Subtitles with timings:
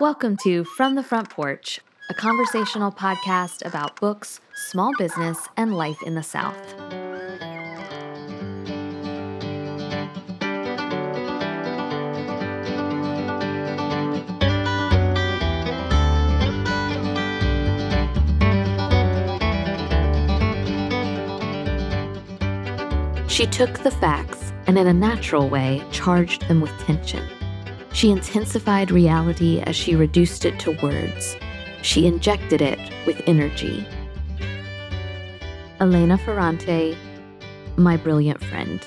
[0.00, 1.78] Welcome to From the Front Porch,
[2.10, 6.58] a conversational podcast about books, small business, and life in the South.
[23.30, 27.24] She took the facts and, in a natural way, charged them with tension.
[27.94, 31.36] She intensified reality as she reduced it to words.
[31.82, 33.86] She injected it with energy.
[35.78, 36.96] Elena Ferrante,
[37.76, 38.84] my brilliant friend.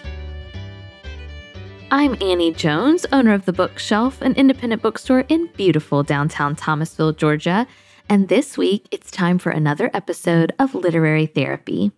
[1.90, 7.66] I'm Annie Jones, owner of The Bookshelf, an independent bookstore in beautiful downtown Thomasville, Georgia.
[8.10, 11.94] And this week, it's time for another episode of Literary Therapy.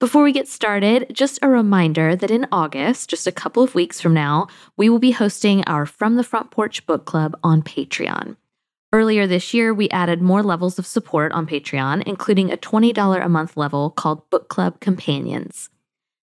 [0.00, 4.00] Before we get started, just a reminder that in August, just a couple of weeks
[4.00, 8.36] from now, we will be hosting our From the Front Porch Book Club on Patreon.
[8.92, 13.28] Earlier this year, we added more levels of support on Patreon, including a $20 a
[13.28, 15.70] month level called Book Club Companions.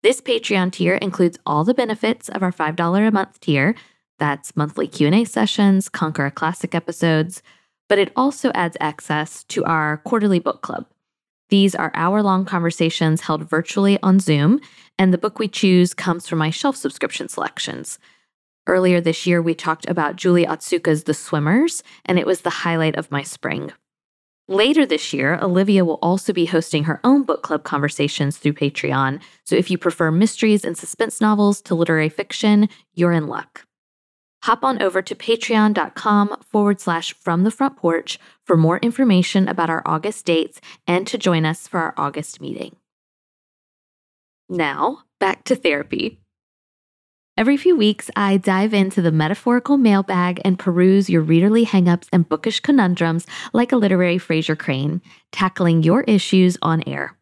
[0.02, 3.76] This Patreon tier includes all the benefits of our $5 a month tier.
[4.19, 7.42] That's monthly Q&A sessions, Conquer a Classic episodes,
[7.88, 10.86] but it also adds access to our quarterly book club.
[11.53, 14.58] These are hour long conversations held virtually on Zoom,
[14.98, 17.98] and the book we choose comes from my shelf subscription selections.
[18.67, 22.97] Earlier this year, we talked about Julie Otsuka's The Swimmers, and it was the highlight
[22.97, 23.70] of my spring.
[24.48, 29.20] Later this year, Olivia will also be hosting her own book club conversations through Patreon.
[29.44, 33.66] So if you prefer mysteries and suspense novels to literary fiction, you're in luck
[34.42, 39.70] hop on over to patreon.com forward slash from the front porch for more information about
[39.70, 42.76] our August dates and to join us for our August meeting.
[44.48, 46.18] Now, back to therapy.
[47.38, 52.28] Every few weeks, I dive into the metaphorical mailbag and peruse your readerly hangups and
[52.28, 57.16] bookish conundrums like a literary Frasier Crane, tackling your issues on air.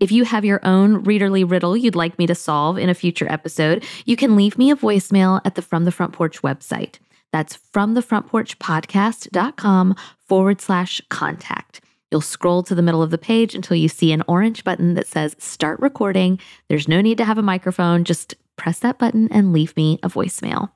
[0.00, 3.30] If you have your own readerly riddle you'd like me to solve in a future
[3.30, 6.98] episode, you can leave me a voicemail at the From the Front Porch website.
[7.32, 11.80] That's from the front porch podcast.com forward slash contact.
[12.10, 15.06] You'll scroll to the middle of the page until you see an orange button that
[15.06, 16.38] says start recording.
[16.68, 18.04] There's no need to have a microphone.
[18.04, 20.70] Just press that button and leave me a voicemail.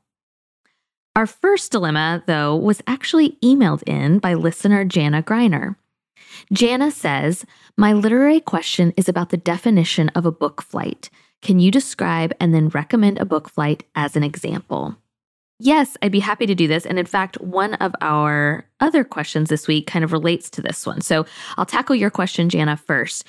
[1.14, 5.76] Our first dilemma, though, was actually emailed in by listener Jana Greiner.
[6.52, 7.44] Jana says,
[7.76, 11.10] My literary question is about the definition of a book flight.
[11.42, 14.96] Can you describe and then recommend a book flight as an example?
[15.58, 16.84] Yes, I'd be happy to do this.
[16.84, 20.84] And in fact, one of our other questions this week kind of relates to this
[20.84, 21.00] one.
[21.00, 21.24] So
[21.56, 23.24] I'll tackle your question, Jana, first.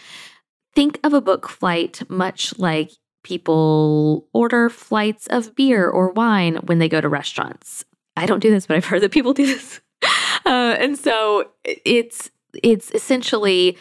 [0.76, 2.92] Think of a book flight much like
[3.24, 7.86] people order flights of beer or wine when they go to restaurants.
[8.16, 9.82] I don't do this, but I've heard that people do this.
[10.46, 12.32] Uh, and so it's
[12.64, 13.78] it's essentially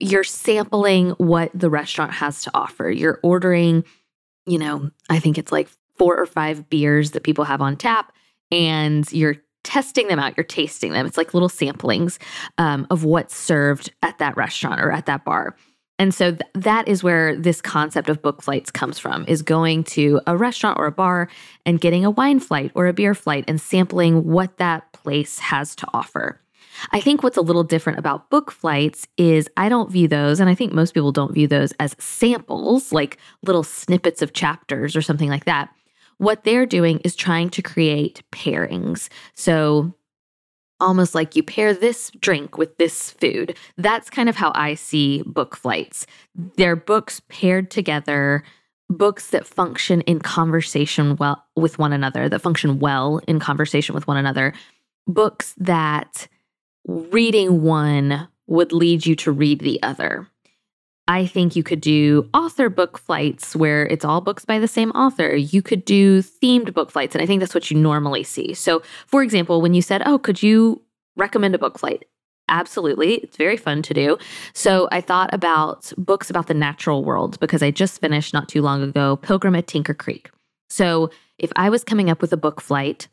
[0.00, 2.90] you're sampling what the restaurant has to offer.
[2.90, 3.84] You're ordering,
[4.46, 8.12] you know, I think it's like four or five beers that people have on tap,
[8.50, 11.06] and you're testing them out, you're tasting them.
[11.06, 12.18] It's like little samplings
[12.58, 15.56] um, of what's served at that restaurant or at that bar.
[15.98, 19.84] And so th- that is where this concept of book flights comes from is going
[19.84, 21.28] to a restaurant or a bar
[21.64, 25.74] and getting a wine flight or a beer flight and sampling what that place has
[25.76, 26.40] to offer.
[26.92, 30.48] I think what's a little different about book flights is I don't view those, and
[30.48, 35.02] I think most people don't view those as samples, like little snippets of chapters or
[35.02, 35.70] something like that.
[36.18, 39.08] What they're doing is trying to create pairings.
[39.34, 39.94] So,
[40.80, 43.56] almost like you pair this drink with this food.
[43.78, 46.06] That's kind of how I see book flights.
[46.56, 48.44] They're books paired together,
[48.90, 54.06] books that function in conversation well with one another, that function well in conversation with
[54.06, 54.52] one another,
[55.06, 56.28] books that
[56.86, 60.28] reading one would lead you to read the other.
[61.06, 64.90] I think you could do author book flights where it's all books by the same
[64.92, 65.36] author.
[65.36, 67.14] You could do themed book flights.
[67.14, 68.54] And I think that's what you normally see.
[68.54, 70.80] So, for example, when you said, Oh, could you
[71.16, 72.06] recommend a book flight?
[72.48, 73.14] Absolutely.
[73.16, 74.18] It's very fun to do.
[74.54, 78.62] So, I thought about books about the natural world because I just finished not too
[78.62, 80.30] long ago Pilgrim at Tinker Creek.
[80.70, 83.08] So, if I was coming up with a book flight,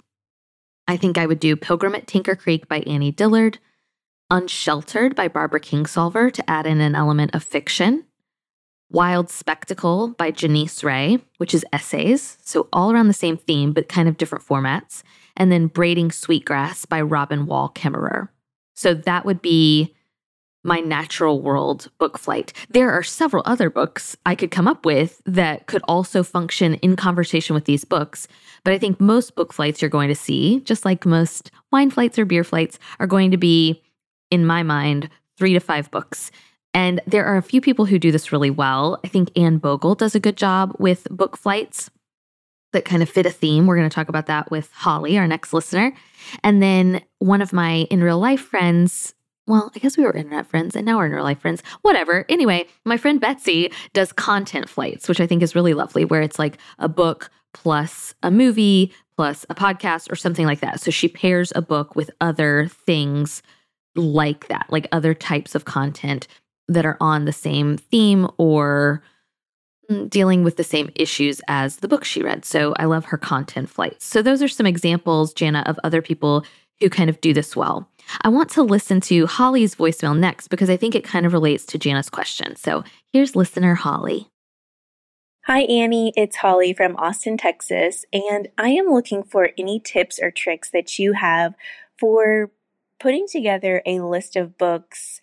[0.92, 3.60] I think I would do Pilgrim at Tinker Creek by Annie Dillard,
[4.30, 8.04] Unsheltered by Barbara Kingsolver to add in an element of fiction,
[8.90, 13.88] Wild Spectacle by Janisse Ray, which is essays, so all around the same theme, but
[13.88, 15.02] kind of different formats,
[15.38, 18.28] and then Braiding Sweetgrass by Robin Wall Kimmerer.
[18.74, 19.96] So that would be
[20.64, 22.54] my natural world book flight.
[22.70, 26.96] There are several other books I could come up with that could also function in
[26.96, 28.28] conversation with these books.
[28.64, 32.20] But I think most book flights you're going to see, just like most wine flights
[32.20, 33.82] or beer flights, are going to be,
[34.30, 36.32] in my mind, three to five books.
[36.74, 39.00] And there are a few people who do this really well.
[39.04, 41.90] I think Anne Bogel does a good job with book flights
[42.72, 43.68] that kind of fit a theme.
[43.68, 45.94] We're going to talk about that with Holly, our next listener.
[46.44, 49.14] And then one of my in real life friends,
[49.48, 51.64] well, I guess we were internet friends and now we're in real life friends.
[51.82, 52.26] Whatever.
[52.30, 56.40] Anyway, my friend Betsy does content flights, which I think is really lovely, where it's
[56.40, 60.80] like a book plus a movie plus a podcast or something like that.
[60.80, 63.42] So she pairs a book with other things
[63.96, 66.28] like that, like other types of content
[66.68, 69.04] that are on the same theme or
[69.90, 72.46] mm, dealing with the same issues as the book she read.
[72.46, 74.06] So I love her content flights.
[74.06, 76.46] So those are some examples, Jana, of other people
[76.80, 77.91] who kind of do this well.
[78.22, 81.66] I want to listen to Holly's voicemail next because I think it kind of relates
[81.68, 82.56] to Jana's question.
[82.56, 84.28] So here's listener Holly.
[85.46, 86.14] Hi, Annie.
[86.16, 91.00] It's Holly from Austin, Texas, and I am looking for any tips or tricks that
[91.00, 91.56] you have
[91.98, 92.52] for
[93.00, 95.20] putting together a list of books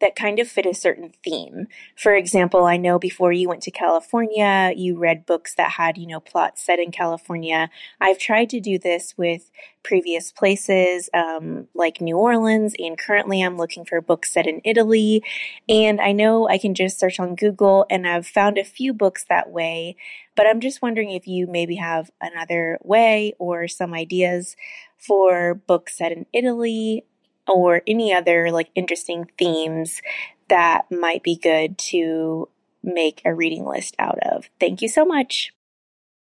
[0.00, 1.66] that kind of fit a certain theme.
[1.96, 6.06] For example, I know before you went to California, you read books that had, you
[6.06, 7.70] know, plots set in California.
[8.00, 9.50] I've tried to do this with
[9.84, 15.22] previous places um, like New Orleans, and currently I'm looking for books set in Italy.
[15.68, 19.24] And I know I can just search on Google, and I've found a few books
[19.28, 19.96] that way.
[20.34, 24.56] But I'm just wondering if you maybe have another way or some ideas
[24.98, 27.04] for books set in Italy
[27.48, 30.00] or any other like interesting themes
[30.48, 32.48] that might be good to
[32.82, 34.48] make a reading list out of.
[34.60, 35.52] Thank you so much.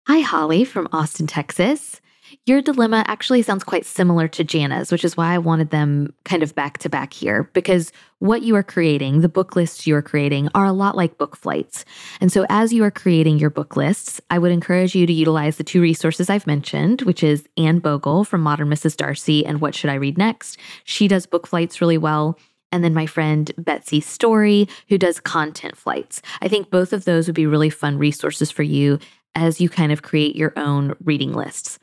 [0.06, 2.00] Hi, Holly from Austin, Texas.
[2.46, 6.42] Your dilemma actually sounds quite similar to Jana's, which is why I wanted them kind
[6.42, 10.02] of back to back here, because what you are creating, the book lists you are
[10.02, 11.84] creating, are a lot like book flights.
[12.20, 15.56] And so, as you are creating your book lists, I would encourage you to utilize
[15.56, 18.96] the two resources I've mentioned, which is Anne Bogel from Modern Mrs.
[18.96, 20.58] Darcy and What Should I Read Next?
[20.84, 22.38] She does book flights really well
[22.70, 26.20] and then my friend Betsy Story, who does content flights.
[26.42, 28.98] I think both of those would be really fun resources for you
[29.34, 31.78] as you kind of create your own reading lists.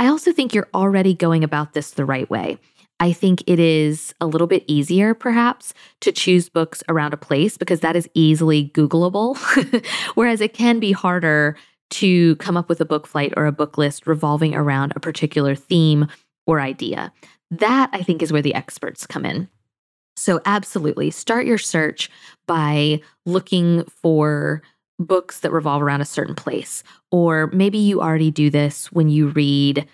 [0.00, 2.56] I also think you're already going about this the right way.
[3.00, 7.58] I think it is a little bit easier, perhaps, to choose books around a place
[7.58, 9.36] because that is easily Googleable.
[10.14, 11.54] Whereas it can be harder
[11.90, 15.54] to come up with a book flight or a book list revolving around a particular
[15.54, 16.08] theme
[16.46, 17.12] or idea.
[17.50, 19.50] That, I think, is where the experts come in.
[20.16, 22.08] So, absolutely, start your search
[22.46, 24.62] by looking for
[25.00, 26.84] books that revolve around a certain place.
[27.10, 29.88] Or maybe you already do this when you read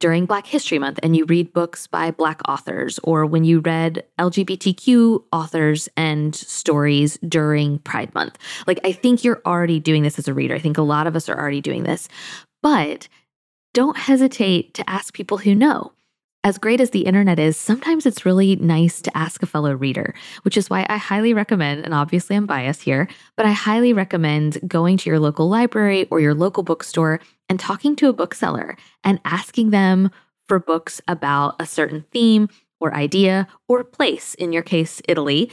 [0.00, 4.04] during Black History Month and you read books by Black authors, or when you read
[4.18, 8.38] LGBTQ authors and stories during Pride Month.
[8.66, 10.54] Like, I think you're already doing this as a reader.
[10.54, 12.08] I think a lot of us are already doing this.
[12.62, 13.08] But
[13.72, 15.92] don't hesitate to ask people who know
[16.42, 20.14] as great as the internet is, sometimes it's really nice to ask a fellow reader,
[20.42, 24.58] which is why I highly recommend, and obviously I'm biased here, but I highly recommend
[24.66, 29.20] going to your local library or your local bookstore and talking to a bookseller and
[29.24, 30.10] asking them
[30.48, 32.48] for books about a certain theme
[32.80, 35.50] or idea or place, in your case, Italy.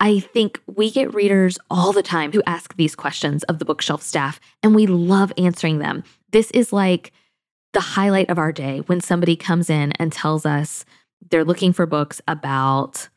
[0.00, 4.02] I think we get readers all the time who ask these questions of the bookshelf
[4.02, 6.02] staff, and we love answering them.
[6.32, 7.12] This is like,
[7.74, 10.84] the highlight of our day when somebody comes in and tells us
[11.30, 13.08] they're looking for books about,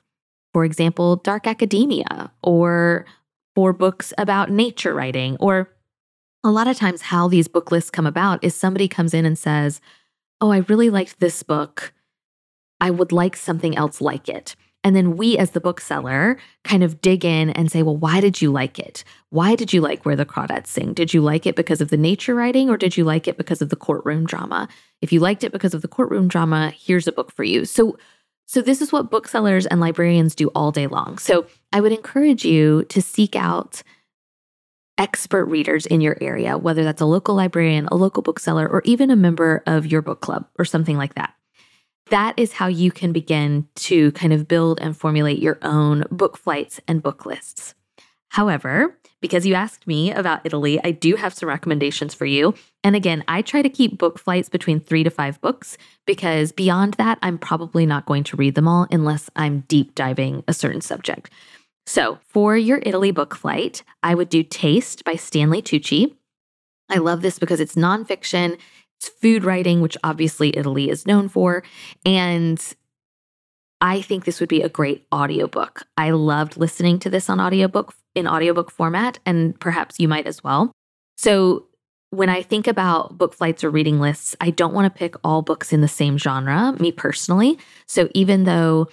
[0.54, 3.06] for example, dark academia or
[3.56, 5.38] for books about nature writing.
[5.40, 5.70] Or
[6.44, 9.38] a lot of times, how these book lists come about is somebody comes in and
[9.38, 9.82] says,
[10.40, 11.94] Oh, I really liked this book.
[12.80, 14.56] I would like something else like it.
[14.84, 18.42] And then we, as the bookseller, kind of dig in and say, well, why did
[18.42, 19.04] you like it?
[19.30, 20.94] Why did you like Where the Crawdads Sing?
[20.94, 23.62] Did you like it because of the nature writing or did you like it because
[23.62, 24.70] of the courtroom drama?
[25.02, 27.66] If you liked it because of the courtroom drama, here's a book for you.
[27.66, 27.98] So,
[28.46, 31.18] so this is what booksellers and librarians do all day long.
[31.18, 33.84] So I would encourage you to seek out
[34.98, 39.12] expert readers in your area, whether that's a local librarian, a local bookseller, or even
[39.12, 41.34] a member of your book club or something like that
[42.10, 46.38] that is how you can begin to kind of build and formulate your own book
[46.38, 47.76] flights and book lists.
[48.30, 52.54] However, because you asked me about Italy, I do have some recommendations for you.
[52.84, 56.96] And again, I try to keep book flights between three to five books because beyond
[56.96, 60.82] that, I'm probably not going to read them all unless I'm deep diving a certain
[60.82, 61.32] subject.
[61.88, 66.14] So, for your Italy book flight, I would do Taste by Stanley Tucci.
[66.90, 68.58] I love this because it's nonfiction.
[69.00, 71.63] Food writing, which obviously Italy is known for.
[72.06, 72.62] And
[73.82, 75.84] I think this would be a great audiobook.
[75.98, 80.44] I loved listening to this on audiobook in audiobook format, and perhaps you might as
[80.44, 80.72] well.
[81.18, 81.66] So,
[82.10, 85.42] when I think about book flights or reading lists, I don't want to pick all
[85.42, 87.60] books in the same genre, me personally.
[87.86, 88.88] So, even though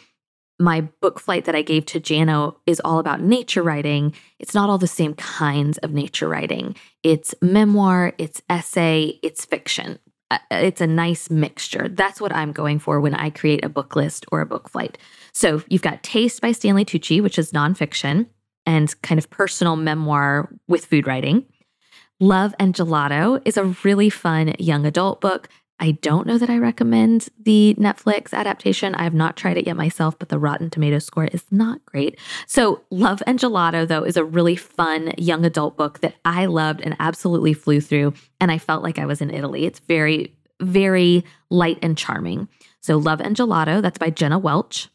[0.58, 4.70] my book flight that I gave to Jana is all about nature writing, it's not
[4.70, 6.76] all the same kinds of nature writing.
[7.02, 9.98] It's memoir, it's essay, it's fiction.
[10.30, 11.88] Uh, it's a nice mixture.
[11.88, 14.96] That's what I'm going for when I create a book list or a book flight.
[15.32, 18.26] So you've got Taste by Stanley Tucci, which is nonfiction
[18.64, 21.44] and kind of personal memoir with food writing.
[22.20, 25.48] Love and Gelato is a really fun young adult book.
[25.80, 28.94] I don't know that I recommend the Netflix adaptation.
[28.94, 32.18] I have not tried it yet myself, but the Rotten Tomato score is not great.
[32.46, 36.80] So, Love and Gelato, though, is a really fun young adult book that I loved
[36.80, 38.14] and absolutely flew through.
[38.40, 39.66] And I felt like I was in Italy.
[39.66, 42.48] It's very, very light and charming.
[42.80, 44.88] So, Love and Gelato, that's by Jenna Welch.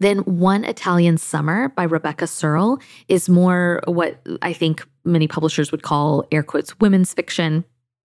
[0.00, 5.82] Then One Italian Summer by Rebecca Serle is more what I think many publishers would
[5.82, 7.64] call air quotes women's fiction.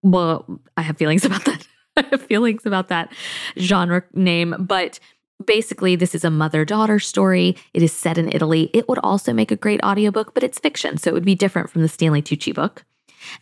[0.03, 0.45] Well,
[0.77, 1.67] I have feelings about that.
[1.97, 3.13] I have feelings about that
[3.57, 4.99] genre name, but
[5.45, 7.55] basically this is a mother-daughter story.
[7.73, 8.69] It is set in Italy.
[8.73, 11.69] It would also make a great audiobook, but it's fiction, so it would be different
[11.69, 12.83] from the Stanley Tucci book.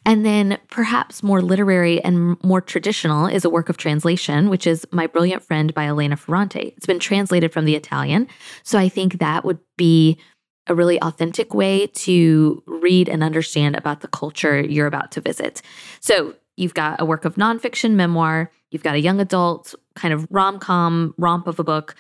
[0.06, 4.86] And then perhaps more literary and more traditional is a work of translation, which is
[4.92, 6.74] My Brilliant Friend by Elena Ferrante.
[6.78, 8.28] It's been translated from the Italian.
[8.64, 10.20] So I think that would be
[10.68, 15.62] a really authentic way to read and understand about the culture you're about to visit.
[16.00, 20.28] So you've got a work of nonfiction memoir, you've got a young adult kind of
[20.30, 21.96] rom com romp of a book,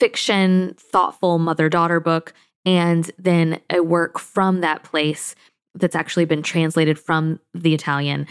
[0.00, 2.32] fiction, thoughtful mother daughter book,
[2.64, 5.34] and then a work from that place
[5.74, 8.26] that's actually been translated from the Italian.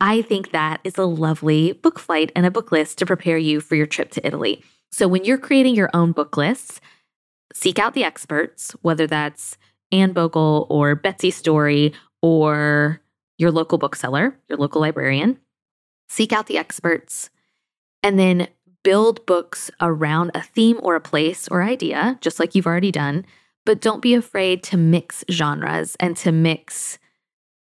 [0.00, 3.60] I think that is a lovely book flight and a book list to prepare you
[3.60, 4.62] for your trip to Italy.
[4.92, 6.80] So when you're creating your own book lists,
[7.52, 9.58] seek out the experts, whether that's
[9.90, 13.00] Anne Bogel or Betsy Story or
[13.38, 15.38] your local bookseller, your local librarian.
[16.08, 17.30] Seek out the experts
[18.02, 18.48] and then
[18.82, 23.24] build books around a theme or a place or idea, just like you've already done
[23.68, 26.98] but don't be afraid to mix genres and to mix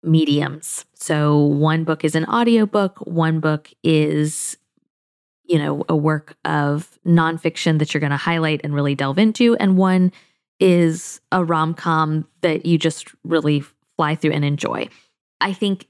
[0.02, 0.84] mediums.
[0.92, 4.58] So one book is an audiobook, one book is
[5.44, 9.56] you know, a work of nonfiction that you're going to highlight and really delve into,
[9.56, 10.12] and one
[10.60, 13.64] is a rom com that you just really
[13.96, 14.90] fly through and enjoy.
[15.40, 15.87] I think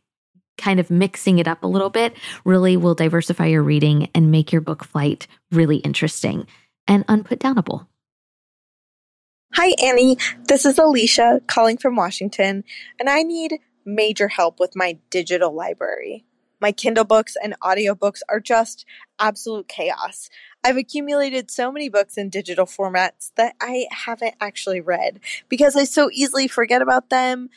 [0.56, 4.52] kind of mixing it up a little bit really will diversify your reading and make
[4.52, 6.46] your book flight really interesting
[6.86, 7.86] and unputdownable.
[9.54, 10.18] Hi, Annie.
[10.44, 12.64] This is Alicia calling from Washington,
[13.00, 16.24] and I need major help with my digital library.
[16.60, 18.84] My Kindle books and audiobooks are just
[19.18, 20.28] absolute chaos.
[20.64, 25.84] I've accumulated so many books in digital formats that I haven't actually read because I
[25.84, 27.48] so easily forget about them.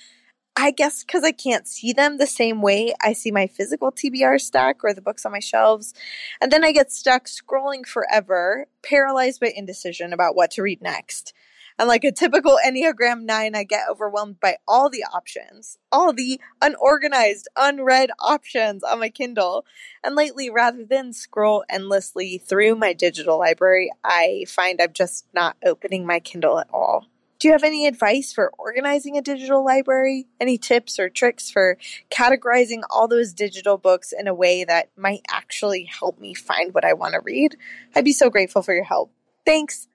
[0.57, 4.39] I guess because I can't see them the same way I see my physical TBR
[4.39, 5.93] stack or the books on my shelves.
[6.41, 11.33] And then I get stuck scrolling forever, paralyzed by indecision about what to read next.
[11.79, 16.39] And like a typical Enneagram 9, I get overwhelmed by all the options, all the
[16.61, 19.65] unorganized, unread options on my Kindle.
[20.03, 25.55] And lately, rather than scroll endlessly through my digital library, I find I'm just not
[25.65, 27.07] opening my Kindle at all.
[27.41, 30.27] Do you have any advice for organizing a digital library?
[30.39, 31.75] Any tips or tricks for
[32.11, 36.85] categorizing all those digital books in a way that might actually help me find what
[36.85, 37.57] I want to read?
[37.95, 39.11] I'd be so grateful for your help.
[39.43, 39.87] Thanks.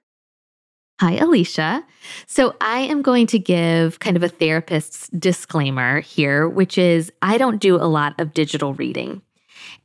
[0.99, 1.85] Hi, Alicia.
[2.25, 7.37] So, I am going to give kind of a therapist's disclaimer here, which is I
[7.37, 9.21] don't do a lot of digital reading.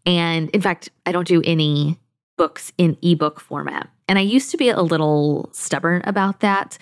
[0.05, 2.01] And in fact, I don't do any
[2.37, 3.89] books in ebook format.
[4.09, 6.77] And I used to be a little stubborn about that.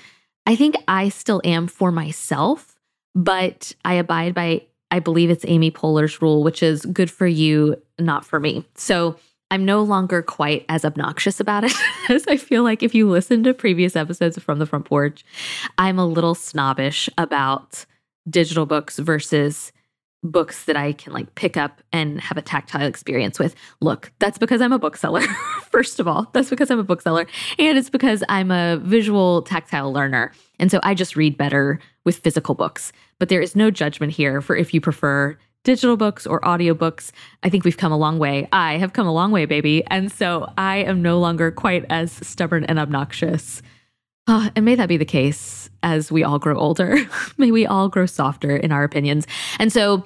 [0.46, 2.76] I think I still am for myself,
[3.14, 7.76] but I abide by, I believe it's Amy Poehler's rule, which is good for you,
[7.98, 8.64] not for me.
[8.74, 9.16] So,
[9.52, 11.72] I'm no longer quite as obnoxious about it
[12.08, 15.24] as I feel like if you listen to previous episodes from the front porch,
[15.76, 17.84] I'm a little snobbish about
[18.28, 19.72] digital books versus
[20.22, 23.54] books that I can like pick up and have a tactile experience with.
[23.80, 25.22] Look, that's because I'm a bookseller.
[25.70, 27.26] First of all, that's because I'm a bookseller.
[27.58, 30.32] And it's because I'm a visual tactile learner.
[30.58, 32.92] And so I just read better with physical books.
[33.18, 37.12] But there is no judgment here for if you prefer digital books or audiobooks,
[37.42, 38.48] I think we've come a long way.
[38.52, 39.84] I have come a long way, baby.
[39.86, 43.62] And so I am no longer quite as stubborn and obnoxious.
[44.26, 46.98] Uh, and may that be the case as we all grow older.
[47.38, 49.26] may we all grow softer in our opinions.
[49.58, 50.04] And so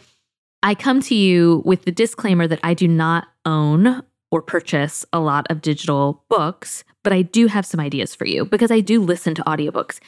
[0.63, 5.21] I come to you with the disclaimer that I do not own or purchase a
[5.21, 9.01] lot of digital books, but I do have some ideas for you because I do
[9.01, 10.01] listen to audiobooks.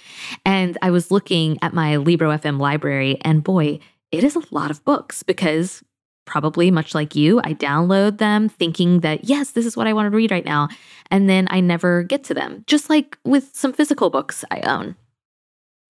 [0.44, 3.78] And I was looking at my Libro FM library, and boy,
[4.10, 5.84] it is a lot of books because
[6.24, 10.10] probably much like you, I download them thinking that, yes, this is what I want
[10.10, 10.68] to read right now.
[11.10, 14.96] And then I never get to them, just like with some physical books I own.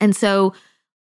[0.00, 0.52] And so,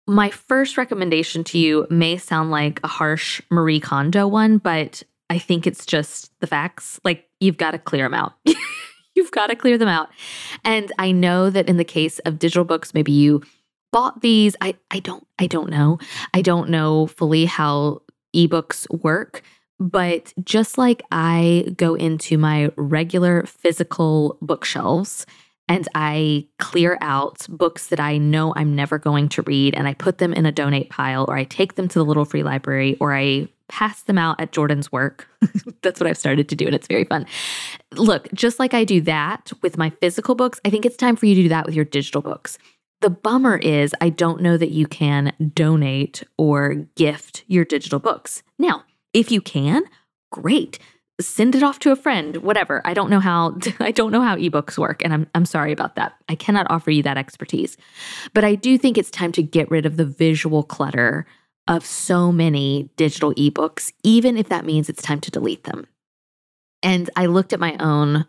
[0.07, 5.38] my first recommendation to you may sound like a harsh Marie Kondo one, but I
[5.38, 7.00] think it's just the facts.
[7.03, 8.33] Like, you've got to clear them out.
[9.15, 10.09] you've got to clear them out.
[10.63, 13.41] And I know that in the case of digital books, maybe you
[13.91, 14.55] bought these.
[14.61, 16.00] I, I don't I don't know.
[16.33, 18.01] I don't know fully how
[18.35, 19.43] ebooks work.
[19.79, 25.25] But just like I go into my regular physical bookshelves
[25.68, 29.94] and I clear out books that I know I'm never going to read and I
[29.94, 32.98] put them in a donate pile or I take them to the little free library
[33.00, 35.30] or I pass them out at Jordan's work.
[35.82, 37.25] That's what I've started to do and it's very fun.
[37.94, 41.25] Look, just like I do that with my physical books, I think it's time for
[41.25, 42.58] you to do that with your digital books.
[43.00, 48.44] The bummer is, I don't know that you can donate or gift your digital books.
[48.60, 49.84] Now, if you can,
[50.32, 50.77] great.
[51.20, 52.82] Send it off to a friend, whatever.
[52.86, 55.96] I don't know how I don't know how ebooks work and I'm I'm sorry about
[55.96, 56.13] that.
[56.30, 57.77] I cannot offer you that expertise.
[58.34, 61.25] But I do think it's time to get rid of the visual clutter
[61.68, 65.86] of so many digital ebooks even if that means it's time to delete them.
[66.84, 68.25] And I looked at my own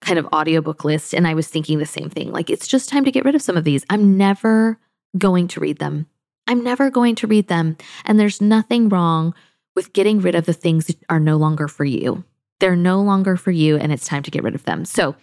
[0.00, 2.32] kind of audiobook list and I was thinking the same thing.
[2.32, 3.84] Like, it's just time to get rid of some of these.
[3.90, 4.78] I'm never
[5.18, 6.06] going to read them.
[6.46, 7.76] I'm never going to read them.
[8.04, 9.34] And there's nothing wrong
[9.74, 12.24] with getting rid of the things that are no longer for you.
[12.58, 14.84] They're no longer for you and it's time to get rid of them.
[14.84, 15.16] So,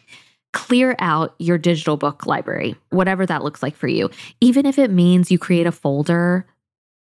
[0.54, 4.10] clear out your digital book library, whatever that looks like for you.
[4.42, 6.48] Even if it means you create a folder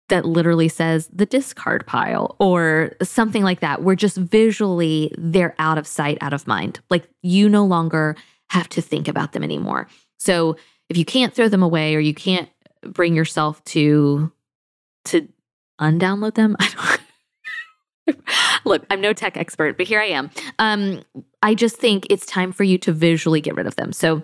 [0.10, 5.78] that literally says the discard pile or something like that, where just visually they're out
[5.78, 6.80] of sight, out of mind.
[6.90, 8.16] Like you no longer
[8.50, 9.88] have to think about them anymore.
[10.20, 10.58] So
[10.90, 12.50] if you can't throw them away or you can't
[12.82, 14.32] bring yourself to
[15.06, 15.28] to
[15.80, 17.02] undownload them, I don't
[18.66, 20.30] Look, I'm no tech expert, but here I am.
[20.60, 21.04] Um,
[21.42, 23.92] I just think it's time for you to visually get rid of them.
[23.92, 24.24] So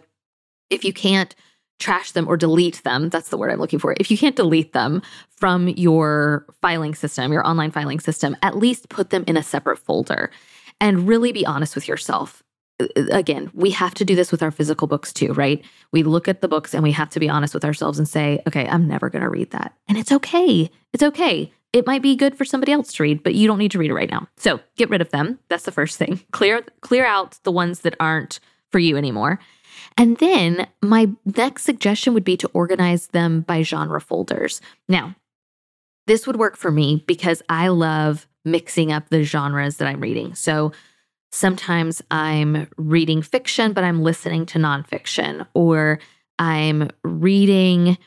[0.70, 1.36] if you can't
[1.80, 3.10] trash them or delete them.
[3.10, 3.96] That's the word I'm looking for.
[4.00, 8.90] If you can't delete them from your filing system, your online filing system, at least
[8.90, 10.32] put them in a separate folder
[10.80, 12.42] and really be honest with yourself.
[12.96, 15.64] Again, we have to do this with our physical books too, right?
[15.92, 18.42] We look at the books and we have to be honest with ourselves and say,
[18.48, 19.76] okay, I'm never going to read that.
[19.88, 20.70] And it's okay.
[20.94, 21.52] It's okay.
[21.74, 23.90] It might be good for somebody else to read, but you don't need to read
[23.90, 24.28] it right now.
[24.38, 25.40] So get rid of them.
[25.50, 26.22] That's the first thing.
[26.32, 28.40] Clear clear out the ones that aren't
[28.72, 29.40] for you anymore.
[29.98, 34.62] And then my next suggestion would be to organize them by genre folders.
[34.88, 35.16] Now,
[36.08, 40.36] this would work for me because I love mixing up the genres that I'm reading.
[40.36, 40.72] So
[41.32, 46.00] sometimes I'm reading fiction, but I'm listening to nonfiction, or
[46.40, 47.98] I'm reading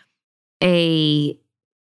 [0.62, 1.38] a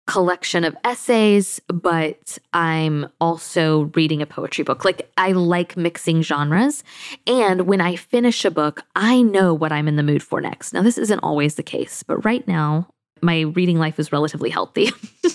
[0.10, 4.84] collection of essays, but I'm also reading a poetry book.
[4.84, 6.84] Like I like mixing genres.
[7.28, 10.74] And when I finish a book, I know what I'm in the mood for next.
[10.74, 12.88] Now, this isn't always the case, but right now,
[13.22, 14.89] my reading life is relatively healthy.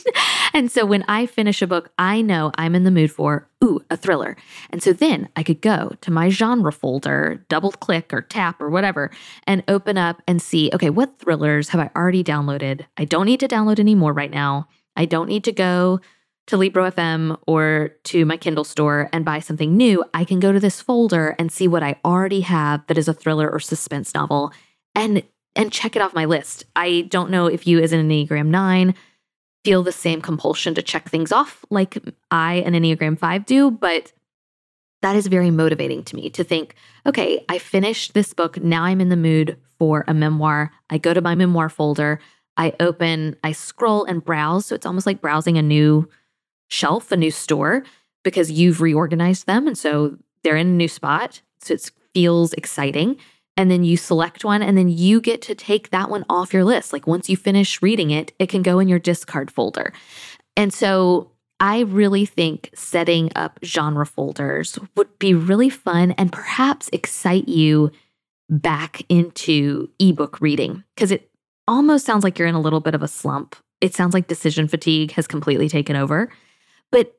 [0.59, 3.81] and so when I finish a book, I know I'm in the mood for, ooh,
[3.91, 4.37] a thriller.
[4.71, 8.71] And so then I could go to my genre folder, double click or tap or
[8.71, 9.11] whatever,
[9.47, 12.87] and open up and see, okay, what thrillers have I already downloaded?
[12.97, 14.69] I don't need to download any more right now.
[14.97, 16.01] I don't need to go
[16.47, 20.05] to Libro FM or to my Kindle store and buy something new.
[20.13, 23.15] I can go to this folder and see what I already have that is a
[23.15, 24.53] thriller or suspense novel
[24.95, 25.23] and
[25.57, 26.65] and check it off my list.
[26.75, 28.93] I don't know if you, as an Enneagram 9,
[29.65, 31.99] feel the same compulsion to check things off like
[32.31, 34.13] I, an Enneagram 5, do, but
[35.03, 36.75] that is very motivating to me to think,
[37.07, 38.63] okay, I finished this book.
[38.63, 40.71] Now I'm in the mood for a memoir.
[40.91, 42.21] I go to my memoir folder.
[42.57, 44.67] I open, I scroll and browse.
[44.67, 46.09] So it's almost like browsing a new
[46.69, 47.85] shelf, a new store,
[48.23, 49.67] because you've reorganized them.
[49.67, 51.43] And so they're in a new spot.
[51.59, 53.17] So it feels exciting
[53.57, 56.65] and then you select one and then you get to take that one off your
[56.65, 56.93] list.
[56.93, 59.93] Like once you finish reading it, it can go in your discard folder.
[60.57, 66.91] And so I really think setting up genre folders would be really fun and perhaps
[66.93, 67.91] excite you
[68.51, 71.31] back into ebook reading because it
[71.67, 73.57] almost sounds like you're in a little bit of a slump.
[73.81, 76.31] It sounds like decision fatigue has completely taken over.
[76.91, 77.17] But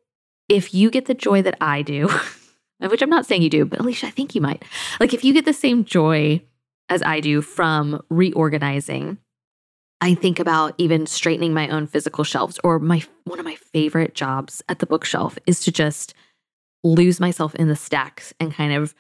[0.50, 2.10] if you get the joy that I do,
[2.90, 4.64] which I'm not saying you do, but Alicia, I think you might.
[5.00, 6.42] Like if you get the same joy
[6.90, 9.18] as I do from reorganizing,
[10.02, 14.14] I think about even straightening my own physical shelves or my one of my favorite
[14.14, 16.14] jobs at the bookshelf is to just
[16.84, 18.94] lose myself in the stacks and kind of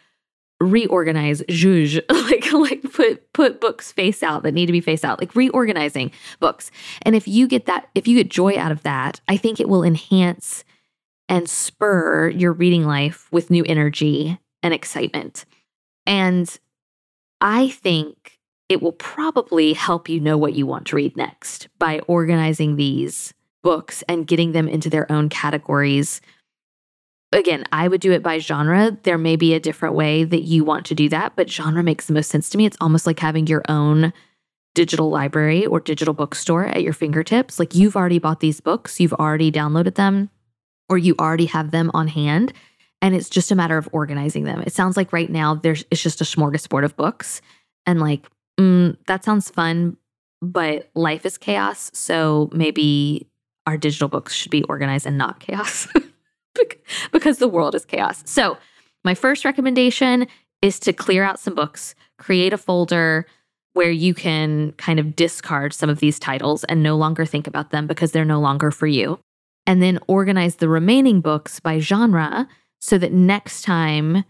[0.61, 5.19] reorganize zhuzh like like put put books face out that need to be face out
[5.19, 6.71] like reorganizing books
[7.01, 9.67] and if you get that if you get joy out of that i think it
[9.67, 10.63] will enhance
[11.27, 15.45] and spur your reading life with new energy and excitement
[16.05, 16.59] and
[17.41, 21.99] i think it will probably help you know what you want to read next by
[22.07, 23.33] organizing these
[23.63, 26.21] books and getting them into their own categories
[27.35, 28.97] again, I would do it by genre.
[29.03, 32.07] There may be a different way that you want to do that, but genre makes
[32.07, 32.65] the most sense to me.
[32.65, 34.13] It's almost like having your own
[34.73, 37.59] digital library or digital bookstore at your fingertips.
[37.59, 40.29] Like you've already bought these books, you've already downloaded them,
[40.89, 42.53] or you already have them on hand.
[43.01, 44.61] And it's just a matter of organizing them.
[44.61, 47.41] It sounds like right now there's it's just a smorgasbord of books.
[47.85, 48.27] And like,
[48.59, 49.97] mm, that sounds fun,
[50.41, 51.91] but life is chaos.
[51.93, 53.27] So maybe
[53.67, 55.87] our digital books should be organized and not chaos.
[57.11, 58.23] because the world is chaos.
[58.25, 58.57] So,
[59.03, 60.27] my first recommendation
[60.61, 63.27] is to clear out some books, create a folder
[63.73, 67.71] where you can kind of discard some of these titles and no longer think about
[67.71, 69.19] them because they're no longer for you.
[69.67, 72.47] And then organize the remaining books by genre
[72.79, 74.23] so that next time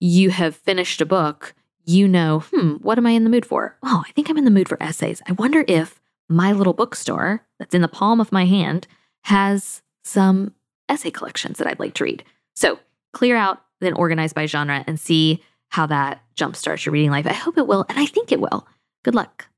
[0.00, 1.54] you have finished a book,
[1.84, 3.76] you know, hmm, what am I in the mood for?
[3.82, 5.20] Oh, I think I'm in the mood for essays.
[5.28, 8.86] I wonder if my little bookstore that's in the palm of my hand
[9.24, 10.54] has some
[10.88, 12.24] essay collections that I'd like to read.
[12.54, 12.78] So
[13.12, 17.26] clear out, then organize by genre and see how that jumpstarts your reading life.
[17.26, 18.66] I hope it will, and I think it will.
[19.04, 19.48] Good luck.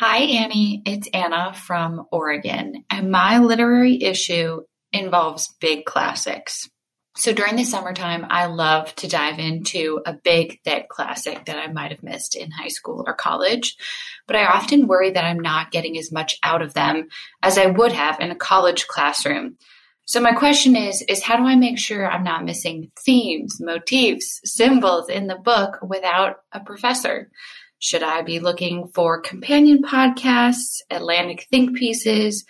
[0.00, 0.80] Hi, Annie.
[0.86, 4.60] It's Anna from Oregon, and my literary issue
[4.92, 6.70] involves big classics.
[7.16, 11.72] So during the summertime, I love to dive into a big, thick classic that I
[11.72, 13.74] might have missed in high school or college.
[14.28, 17.08] But I often worry that I'm not getting as much out of them
[17.42, 19.56] as I would have in a college classroom.
[20.04, 24.40] So my question is is how do I make sure I'm not missing themes, motifs,
[24.44, 27.32] symbols in the book without a professor?
[27.80, 32.44] Should I be looking for companion podcasts, Atlantic think pieces,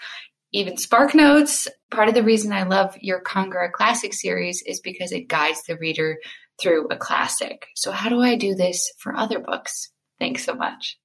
[0.52, 1.68] even Spark Notes?
[1.90, 5.76] Part of the reason I love your Conquer Classic series is because it guides the
[5.76, 6.16] reader
[6.60, 7.66] through a classic.
[7.74, 9.90] So how do I do this for other books?
[10.18, 10.96] Thanks so much.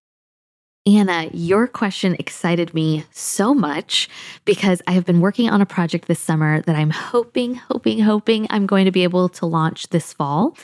[0.85, 4.09] Anna, your question excited me so much
[4.43, 8.47] because I have been working on a project this summer that I'm hoping, hoping, hoping
[8.49, 10.57] I'm going to be able to launch this fall.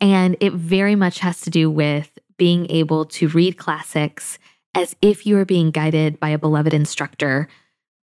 [0.00, 4.38] And it very much has to do with being able to read classics
[4.74, 7.48] as if you are being guided by a beloved instructor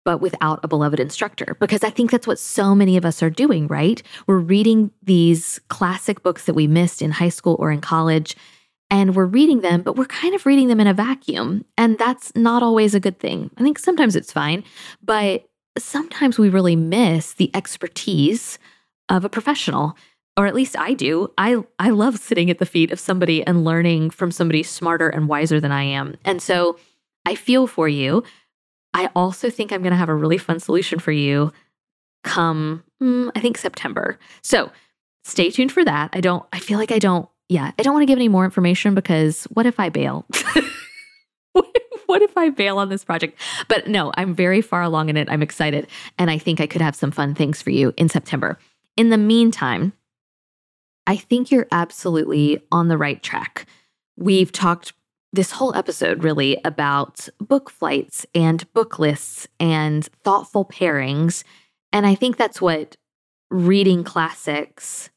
[0.06, 1.56] but without a beloved instructor.
[1.60, 4.02] Because I think that's what so many of us are doing, right?
[4.28, 8.36] We're reading these classic books that we missed in high school or in college,
[8.92, 11.66] and we're reading them, but we're kind of reading them in a vacuum.
[11.78, 13.50] And that's not always a good thing.
[13.58, 14.64] I think sometimes it's fine,
[15.02, 18.60] but sometimes we really miss the expertise
[19.10, 19.98] of a professional
[20.36, 21.32] or at least I do.
[21.38, 25.28] I I love sitting at the feet of somebody and learning from somebody smarter and
[25.28, 26.16] wiser than I am.
[26.26, 26.78] And so
[27.26, 28.24] I feel for you.
[28.94, 31.52] I also think I'm going to have a really fun solution for you
[32.24, 34.18] come mm, I think September.
[34.42, 34.72] So,
[35.24, 36.10] stay tuned for that.
[36.14, 38.46] I don't I feel like I don't yeah, I don't want to give any more
[38.46, 40.26] information because what if I bail?
[42.06, 43.40] what if I bail on this project?
[43.68, 45.30] But no, I'm very far along in it.
[45.30, 45.88] I'm excited.
[46.18, 48.58] And I think I could have some fun things for you in September.
[48.98, 49.94] In the meantime,
[51.06, 53.66] I think you're absolutely on the right track.
[54.18, 54.94] We've talked
[55.34, 61.44] this whole episode really about book flights and book lists and thoughtful pairings.
[61.92, 62.96] And I think that's what
[63.50, 65.10] reading classics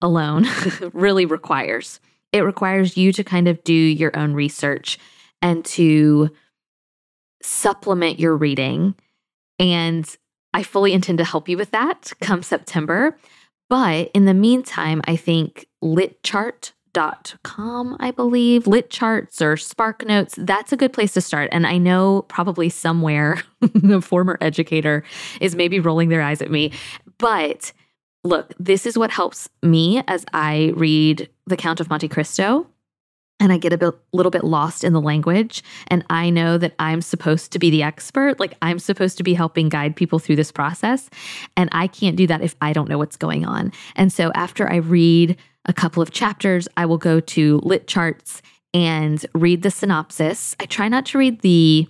[0.00, 0.46] alone
[0.92, 2.00] really requires.
[2.32, 4.98] It requires you to kind of do your own research
[5.42, 6.30] and to
[7.42, 8.94] supplement your reading.
[9.58, 10.04] And
[10.54, 13.16] I fully intend to help you with that come September.
[13.68, 20.72] But in the meantime, I think litchart.com, I believe, lit charts or spark notes, that's
[20.72, 21.48] a good place to start.
[21.52, 23.42] And I know probably somewhere
[23.84, 25.04] a former educator
[25.40, 26.72] is maybe rolling their eyes at me,
[27.18, 27.72] but
[28.22, 32.66] look, this is what helps me as I read The Count of Monte Cristo
[33.44, 35.62] and I get a bit, little bit lost in the language.
[35.88, 38.40] And I know that I'm supposed to be the expert.
[38.40, 41.10] Like I'm supposed to be helping guide people through this process.
[41.54, 43.70] And I can't do that if I don't know what's going on.
[43.96, 48.40] And so after I read a couple of chapters, I will go to lit charts
[48.72, 50.56] and read the synopsis.
[50.58, 51.86] I try not to read the,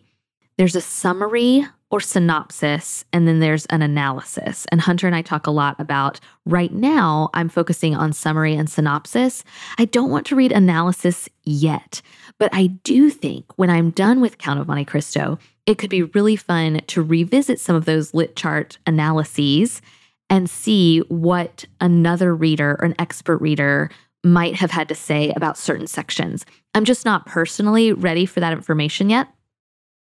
[0.59, 4.67] there's a summary or synopsis, and then there's an analysis.
[4.73, 8.69] And Hunter and I talk a lot about right now, I'm focusing on summary and
[8.69, 9.45] synopsis.
[9.79, 12.03] I don't want to read analysis yet,
[12.41, 16.03] but I do think when I'm done with Count of Monte Cristo, it could be
[16.03, 19.81] really fun to revisit some of those lit chart analyses
[20.29, 23.89] and see what another reader or an expert reader
[24.25, 26.45] might have had to say about certain sections.
[26.75, 29.29] I'm just not personally ready for that information yet.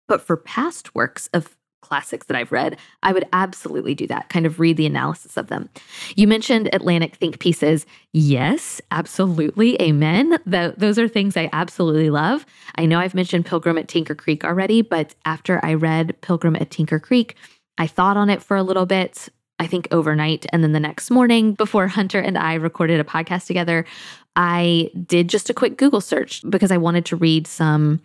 [0.08, 4.46] But for past works of classics that I've read, I would absolutely do that, kind
[4.46, 5.68] of read the analysis of them.
[6.16, 7.84] You mentioned Atlantic think pieces.
[8.12, 9.80] Yes, absolutely.
[9.82, 10.38] Amen.
[10.46, 12.46] Those are things I absolutely love.
[12.76, 16.70] I know I've mentioned Pilgrim at Tinker Creek already, but after I read Pilgrim at
[16.70, 17.36] Tinker Creek,
[17.76, 19.28] I thought on it for a little bit.
[19.58, 20.44] I think overnight.
[20.52, 23.84] And then the next morning, before Hunter and I recorded a podcast together,
[24.34, 28.00] I did just a quick Google search because I wanted to read some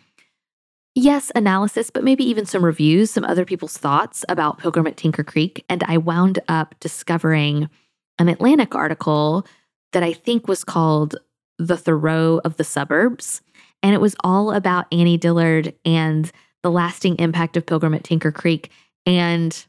[0.98, 5.24] yes, analysis, but maybe even some reviews, some other people's thoughts about Pilgrim at Tinker
[5.24, 5.64] Creek.
[5.70, 7.70] And I wound up discovering
[8.18, 9.46] an Atlantic article
[9.94, 11.16] that I think was called
[11.60, 13.42] The Thoreau of the Suburbs.
[13.84, 16.32] And it was all about Annie Dillard and
[16.64, 18.72] the lasting impact of Pilgrim at Tinker Creek
[19.06, 19.66] and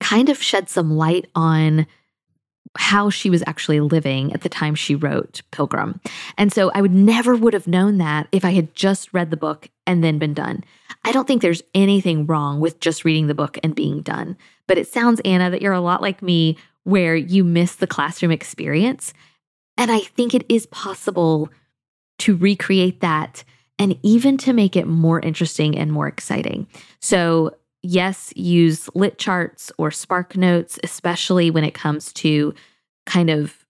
[0.00, 1.86] kind of shed some light on
[2.76, 6.00] how she was actually living at the time she wrote Pilgrim.
[6.36, 9.36] And so I would never would have known that if I had just read the
[9.36, 10.64] book and then been done.
[11.04, 14.36] I don't think there's anything wrong with just reading the book and being done.
[14.66, 18.32] But it sounds Anna that you're a lot like me where you miss the classroom
[18.32, 19.12] experience.
[19.76, 21.50] And I think it is possible
[22.20, 23.44] to recreate that
[23.78, 26.66] and even to make it more interesting and more exciting.
[27.00, 32.54] So yes, use lit charts or spark notes, especially when it comes to
[33.06, 33.64] kind of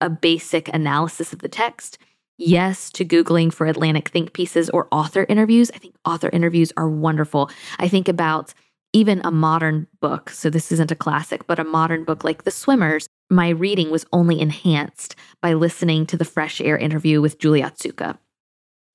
[0.00, 1.98] a basic analysis of the text.
[2.38, 5.70] Yes, to Googling for Atlantic think pieces or author interviews.
[5.74, 7.50] I think author interviews are wonderful.
[7.78, 8.54] I think about
[8.92, 10.30] even a modern book.
[10.30, 13.08] So, this isn't a classic, but a modern book like The Swimmers.
[13.30, 18.18] My reading was only enhanced by listening to the Fresh Air interview with Julia Otsuka.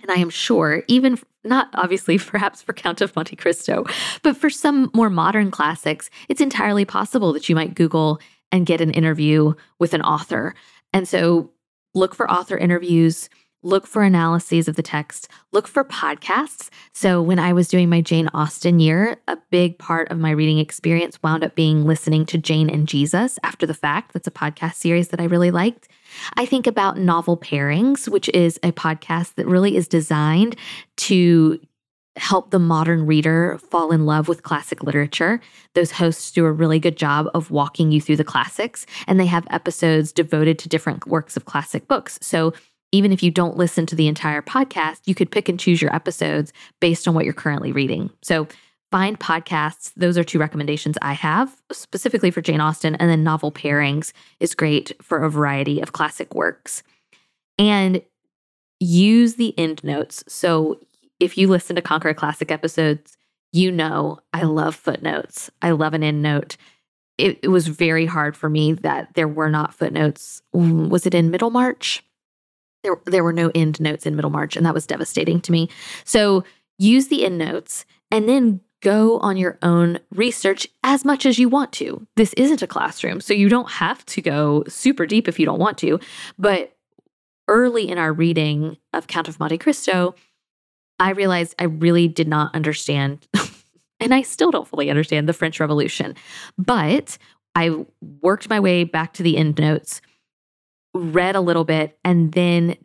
[0.01, 3.85] And I am sure, even not obviously perhaps for Count of Monte Cristo,
[4.23, 8.19] but for some more modern classics, it's entirely possible that you might Google
[8.51, 10.53] and get an interview with an author.
[10.93, 11.51] And so
[11.93, 13.29] look for author interviews,
[13.63, 16.69] look for analyses of the text, look for podcasts.
[16.93, 20.57] So when I was doing my Jane Austen year, a big part of my reading
[20.57, 24.13] experience wound up being listening to Jane and Jesus after the fact.
[24.13, 25.87] That's a podcast series that I really liked.
[26.35, 30.55] I think about Novel Pairings, which is a podcast that really is designed
[30.97, 31.59] to
[32.17, 35.39] help the modern reader fall in love with classic literature.
[35.75, 39.25] Those hosts do a really good job of walking you through the classics, and they
[39.27, 42.19] have episodes devoted to different works of classic books.
[42.21, 42.53] So
[42.91, 45.95] even if you don't listen to the entire podcast, you could pick and choose your
[45.95, 48.09] episodes based on what you're currently reading.
[48.21, 48.47] So
[48.91, 49.93] find podcasts.
[49.95, 52.95] Those are two recommendations I have specifically for Jane Austen.
[52.95, 56.83] And then novel pairings is great for a variety of classic works.
[57.57, 58.01] And
[58.79, 60.23] use the end notes.
[60.27, 60.79] So
[61.19, 63.17] if you listen to Conquer Classic episodes,
[63.53, 65.49] you know I love footnotes.
[65.61, 66.57] I love an end note.
[67.17, 70.41] It, it was very hard for me that there were not footnotes.
[70.51, 72.03] Was it in Middlemarch?
[72.83, 75.69] There, there were no end notes in Middlemarch, and that was devastating to me.
[76.03, 76.43] So
[76.79, 81.47] use the end notes and then go on your own research as much as you
[81.47, 82.05] want to.
[82.15, 85.59] This isn't a classroom, so you don't have to go super deep if you don't
[85.59, 85.99] want to.
[86.37, 86.75] But
[87.47, 90.15] early in our reading of Count of Monte Cristo,
[90.99, 93.27] I realized I really did not understand,
[93.99, 96.15] and I still don't fully understand the French Revolution.
[96.57, 97.17] But
[97.55, 97.85] I
[98.21, 100.01] worked my way back to the end notes,
[100.93, 102.77] read a little bit, and then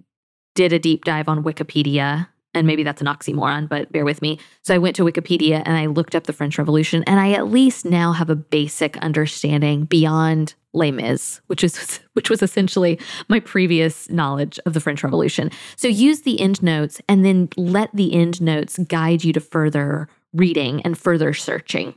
[0.54, 4.40] did a deep dive on Wikipedia and maybe that's an oxymoron, but bear with me.
[4.62, 7.48] So I went to Wikipedia and I looked up the French Revolution, and I at
[7.48, 13.40] least now have a basic understanding beyond Les Mis, which is which was essentially my
[13.40, 15.50] previous knowledge of the French Revolution.
[15.76, 20.08] So use the end notes and then let the end notes guide you to further
[20.32, 21.94] reading and further searching.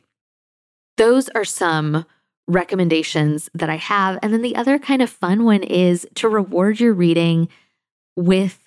[0.98, 2.06] Those are some
[2.48, 4.19] recommendations that I have.
[4.22, 7.48] And then the other kind of fun one is to reward your reading
[8.17, 8.60] with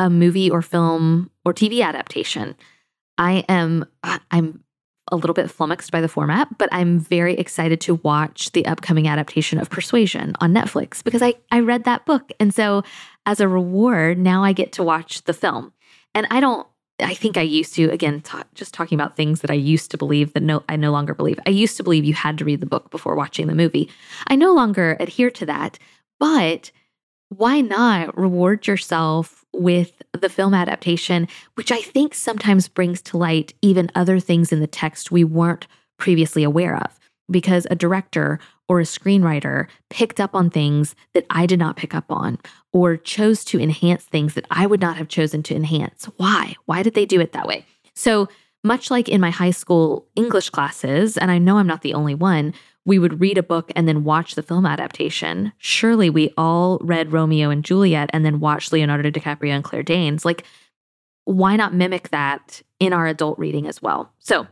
[0.00, 2.56] a movie or film or TV adaptation.
[3.18, 4.64] I am uh, I'm
[5.12, 9.08] a little bit flummoxed by the format, but I'm very excited to watch the upcoming
[9.08, 12.82] adaptation of Persuasion on Netflix because I I read that book and so
[13.26, 15.72] as a reward now I get to watch the film.
[16.14, 16.66] And I don't
[16.98, 18.22] I think I used to again
[18.54, 21.38] just talking about things that I used to believe that no I no longer believe.
[21.46, 23.90] I used to believe you had to read the book before watching the movie.
[24.28, 25.78] I no longer adhere to that,
[26.18, 26.70] but
[27.28, 33.54] why not reward yourself with the film adaptation, which I think sometimes brings to light
[33.62, 35.66] even other things in the text we weren't
[35.98, 36.98] previously aware of?
[37.30, 41.94] Because a director or a screenwriter picked up on things that I did not pick
[41.94, 42.38] up on,
[42.72, 46.04] or chose to enhance things that I would not have chosen to enhance.
[46.16, 46.54] Why?
[46.66, 47.66] Why did they do it that way?
[47.94, 48.28] So,
[48.62, 52.14] much like in my high school English classes, and I know I'm not the only
[52.14, 52.54] one,
[52.90, 55.52] we would read a book and then watch the film adaptation.
[55.58, 60.24] Surely we all read Romeo and Juliet and then watched Leonardo DiCaprio and Claire Danes.
[60.24, 60.42] Like,
[61.24, 64.12] why not mimic that in our adult reading as well?
[64.18, 64.48] So,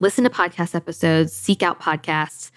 [0.00, 2.50] listen to podcast episodes, seek out podcasts,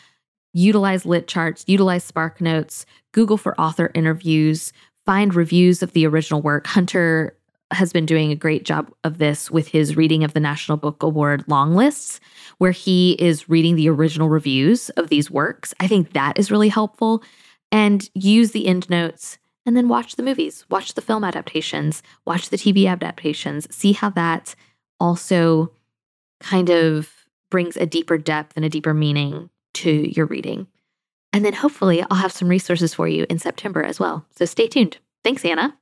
[0.51, 4.73] utilize lit charts, utilize Spark Notes, Google for author interviews,
[5.05, 6.65] find reviews of the original work.
[6.65, 7.37] Hunter
[7.71, 11.03] has been doing a great job of this with his reading of the National Book
[11.03, 12.19] Award long lists,
[12.57, 15.73] where he is reading the original reviews of these works.
[15.79, 17.23] I think that is really helpful.
[17.71, 22.49] And use the end notes and then watch the movies, watch the film adaptations, watch
[22.49, 24.55] the TV adaptations, see how that
[24.99, 25.71] also
[26.41, 30.67] kind of brings a deeper depth and a deeper meaning to your reading.
[31.33, 34.25] And then hopefully I'll have some resources for you in September as well.
[34.35, 34.97] So stay tuned.
[35.23, 35.77] Thanks, Anna.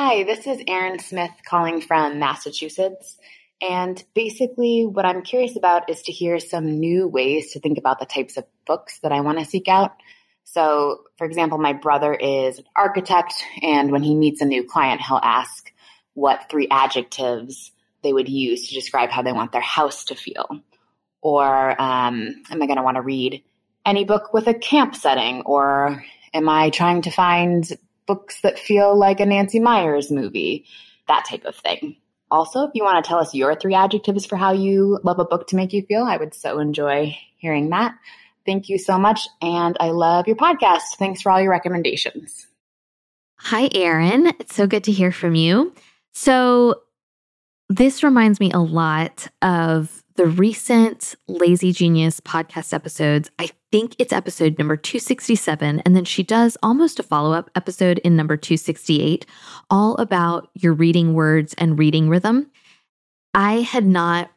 [0.00, 3.16] Hi, this is Erin Smith calling from Massachusetts.
[3.60, 7.98] And basically, what I'm curious about is to hear some new ways to think about
[7.98, 9.96] the types of books that I want to seek out.
[10.44, 15.00] So, for example, my brother is an architect, and when he meets a new client,
[15.00, 15.72] he'll ask
[16.14, 17.72] what three adjectives
[18.04, 20.60] they would use to describe how they want their house to feel.
[21.22, 23.42] Or um, am I going to want to read
[23.84, 25.42] any book with a camp setting?
[25.42, 27.68] Or am I trying to find
[28.08, 30.64] books that feel like a Nancy Meyers movie?
[31.06, 31.96] That type of thing.
[32.30, 35.24] Also, if you want to tell us your three adjectives for how you love a
[35.24, 37.94] book to make you feel, I would so enjoy hearing that.
[38.44, 39.28] Thank you so much.
[39.40, 40.96] And I love your podcast.
[40.98, 42.46] Thanks for all your recommendations.
[43.38, 44.26] Hi, Erin.
[44.40, 45.72] It's so good to hear from you.
[46.12, 46.82] So,
[47.68, 53.30] this reminds me a lot of the recent Lazy Genius podcast episodes.
[53.38, 55.80] I think it's episode number 267.
[55.80, 59.26] And then she does almost a follow up episode in number 268,
[59.70, 62.50] all about your reading words and reading rhythm.
[63.34, 64.30] I had not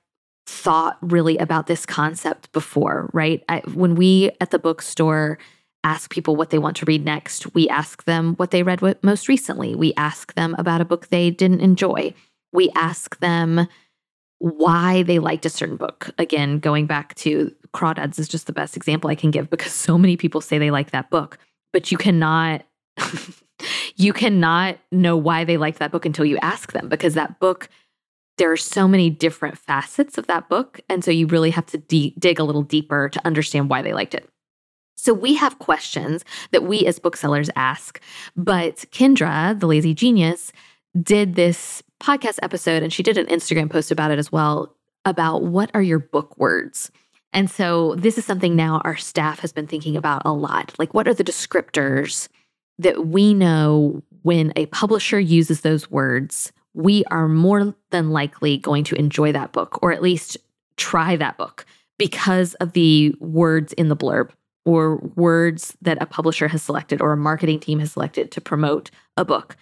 [0.46, 3.44] thought really about this concept before, right?
[3.48, 5.38] I, when we at the bookstore
[5.84, 9.28] ask people what they want to read next, we ask them what they read most
[9.28, 9.76] recently.
[9.76, 12.14] We ask them about a book they didn't enjoy.
[12.52, 13.68] We ask them
[14.42, 16.10] why they liked a certain book.
[16.18, 20.00] Again, going back to Crawdads is just the best example I can give because so
[20.00, 21.38] many people say they like that book,
[21.72, 22.64] but you cannot
[23.96, 27.70] you cannot know why they like that book until you ask them because that book
[28.38, 31.78] there are so many different facets of that book and so you really have to
[31.78, 34.28] de- dig a little deeper to understand why they liked it.
[34.98, 38.02] So we have questions that we as booksellers ask,
[38.36, 40.52] but Kendra, the lazy genius,
[41.00, 45.44] did this podcast episode and she did an Instagram post about it as well about
[45.44, 46.92] what are your book words.
[47.34, 50.74] And so this is something now our staff has been thinking about a lot.
[50.78, 52.28] Like, what are the descriptors
[52.78, 58.84] that we know when a publisher uses those words, we are more than likely going
[58.86, 60.38] to enjoy that book or at least
[60.78, 61.66] try that book
[61.98, 64.32] because of the words in the blurb
[64.66, 68.90] or words that a publisher has selected or a marketing team has selected to promote
[69.18, 69.56] a book.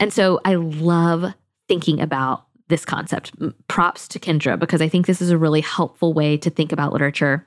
[0.00, 1.34] And so I love
[1.68, 3.32] thinking about this concept.
[3.68, 6.92] Props to Kendra, because I think this is a really helpful way to think about
[6.92, 7.46] literature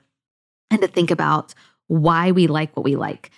[0.70, 1.54] and to think about
[1.88, 3.30] why we like what we like.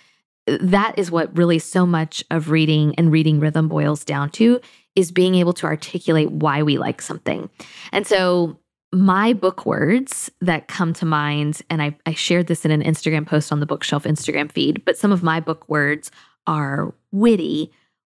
[0.47, 4.59] That is what really so much of reading and reading rhythm boils down to
[4.95, 7.49] is being able to articulate why we like something.
[7.91, 8.57] And so
[8.93, 13.27] my book words that come to mind, and I, I shared this in an Instagram
[13.27, 16.11] post on the bookshelf Instagram feed, but some of my book words
[16.47, 17.71] are witty,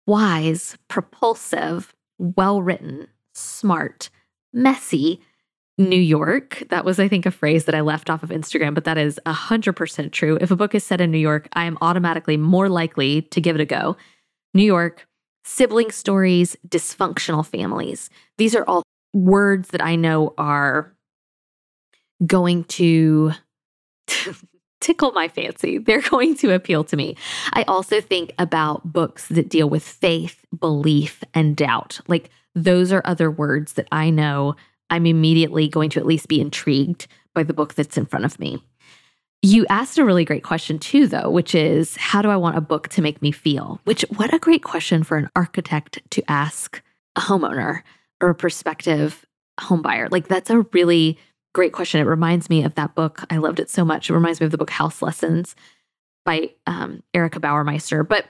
[0.07, 4.09] wise, propulsive, well written, smart,
[4.53, 5.21] messy,
[5.79, 6.63] New York.
[6.69, 9.19] That was, I think, a phrase that I left off of Instagram, but that is
[9.25, 10.37] 100% true.
[10.41, 13.55] If a book is set in New York, I am automatically more likely to give
[13.55, 13.95] it a go.
[14.53, 15.07] New York,
[15.45, 18.09] sibling stories, dysfunctional families.
[18.37, 20.93] These are all words that I know are
[22.25, 23.31] going to
[24.79, 25.77] tickle my fancy.
[25.89, 27.15] They're going to appeal to me.
[27.53, 31.99] I also think about books that deal with faith, belief, and doubt.
[32.07, 34.55] Like those are other words that I know
[34.89, 38.39] I'm immediately going to at least be intrigued by the book that's in front of
[38.39, 38.61] me.
[39.41, 42.61] You asked a really great question too, though, which is how do I want a
[42.61, 43.79] book to make me feel?
[43.85, 46.81] Which, what a great question for an architect to ask
[47.15, 47.81] a homeowner
[48.19, 49.25] or a prospective
[49.57, 50.11] homebuyer.
[50.11, 51.17] Like, that's a really
[51.53, 52.01] great question.
[52.01, 53.23] It reminds me of that book.
[53.29, 54.09] I loved it so much.
[54.09, 55.55] It reminds me of the book House Lessons
[56.25, 58.07] by um, Erica Bauermeister.
[58.07, 58.25] But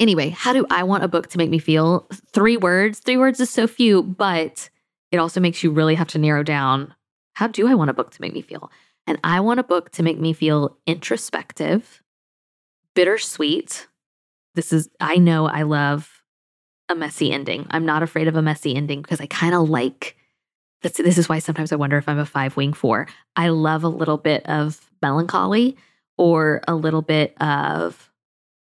[0.00, 2.08] anyway, how do I want a book to make me feel?
[2.32, 3.00] Three words.
[3.00, 4.70] Three words is so few, but
[5.10, 6.94] it also makes you really have to narrow down
[7.34, 8.70] how do I want a book to make me feel?
[9.06, 12.02] And I want a book to make me feel introspective,
[12.94, 13.88] bittersweet.
[14.54, 16.22] This is, I know I love
[16.88, 17.66] a messy ending.
[17.70, 20.16] I'm not afraid of a messy ending because I kind of like
[20.82, 23.06] That's, this is why sometimes I wonder if I'm a five wing four.
[23.36, 25.76] I love a little bit of melancholy
[26.18, 28.10] or a little bit of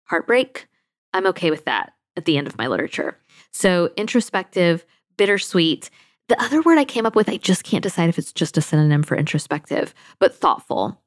[0.05, 0.67] heartbreak.
[1.13, 3.17] I'm okay with that at the end of my literature.
[3.51, 4.85] So introspective,
[5.17, 5.89] bittersweet.
[6.27, 8.61] The other word I came up with, I just can't decide if it's just a
[8.61, 11.01] synonym for introspective, but thoughtful.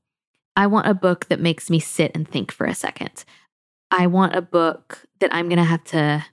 [0.56, 3.24] I want a book that makes me sit and think for a second.
[3.90, 6.24] I want a book that I'm going to have to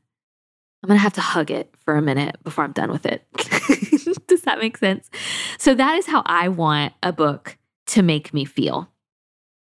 [0.83, 3.25] I'm going to have to hug it for a minute before I'm done with it.
[4.27, 5.09] Does that make sense?
[5.57, 7.57] So that is how I want a book
[7.87, 8.89] to make me feel.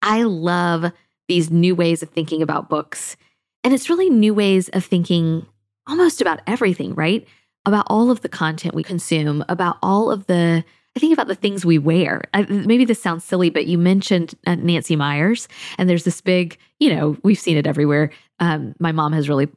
[0.02, 0.92] I love
[1.28, 3.18] these new ways of thinking about books.
[3.64, 5.46] And it's really new ways of thinking
[5.88, 7.28] almost about everything, right?
[7.66, 10.64] About all of the content we consume, about all of the
[10.96, 12.22] I think about the things we wear.
[12.34, 16.58] I, maybe this sounds silly, but you mentioned uh, Nancy Meyers, and there's this big,
[16.80, 18.12] you know, we've seen it everywhere.
[18.40, 19.50] Um, my mom has really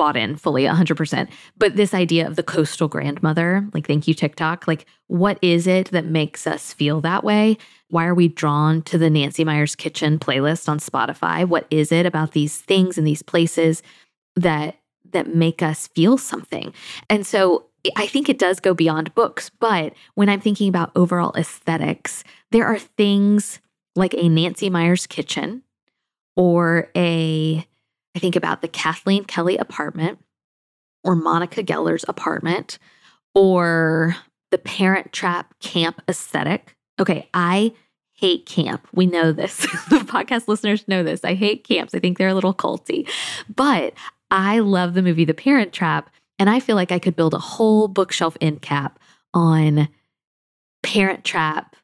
[0.00, 1.28] bought in fully 100%.
[1.58, 5.90] But this idea of the coastal grandmother, like, thank you, TikTok, like, what is it
[5.90, 7.58] that makes us feel that way?
[7.90, 11.46] Why are we drawn to the Nancy Meyers Kitchen playlist on Spotify?
[11.46, 13.82] What is it about these things and these places
[14.36, 14.78] that
[15.10, 16.72] that make us feel something?
[17.10, 21.34] And so I think it does go beyond books, but when I'm thinking about overall
[21.36, 23.60] aesthetics, there are things
[23.94, 25.62] like a Nancy Meyers kitchen
[26.36, 27.66] or a,
[28.14, 30.18] I think about the Kathleen Kelly apartment
[31.04, 32.78] or Monica Geller's apartment
[33.34, 34.16] or
[34.50, 36.76] the Parent Trap camp aesthetic.
[36.98, 37.72] Okay, I
[38.12, 38.86] hate camp.
[38.92, 39.56] We know this.
[39.90, 41.24] the podcast listeners know this.
[41.24, 41.94] I hate camps.
[41.94, 43.08] I think they're a little culty.
[43.54, 43.94] But
[44.30, 47.38] I love the movie The Parent Trap and I feel like I could build a
[47.38, 48.98] whole bookshelf end cap
[49.34, 49.88] on
[50.82, 51.76] Parent Trap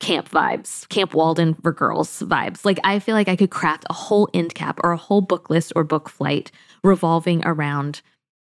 [0.00, 2.64] camp vibes, Camp Walden for girls vibes.
[2.64, 5.50] Like I feel like I could craft a whole end cap or a whole book
[5.50, 6.50] list or book flight
[6.84, 8.00] revolving around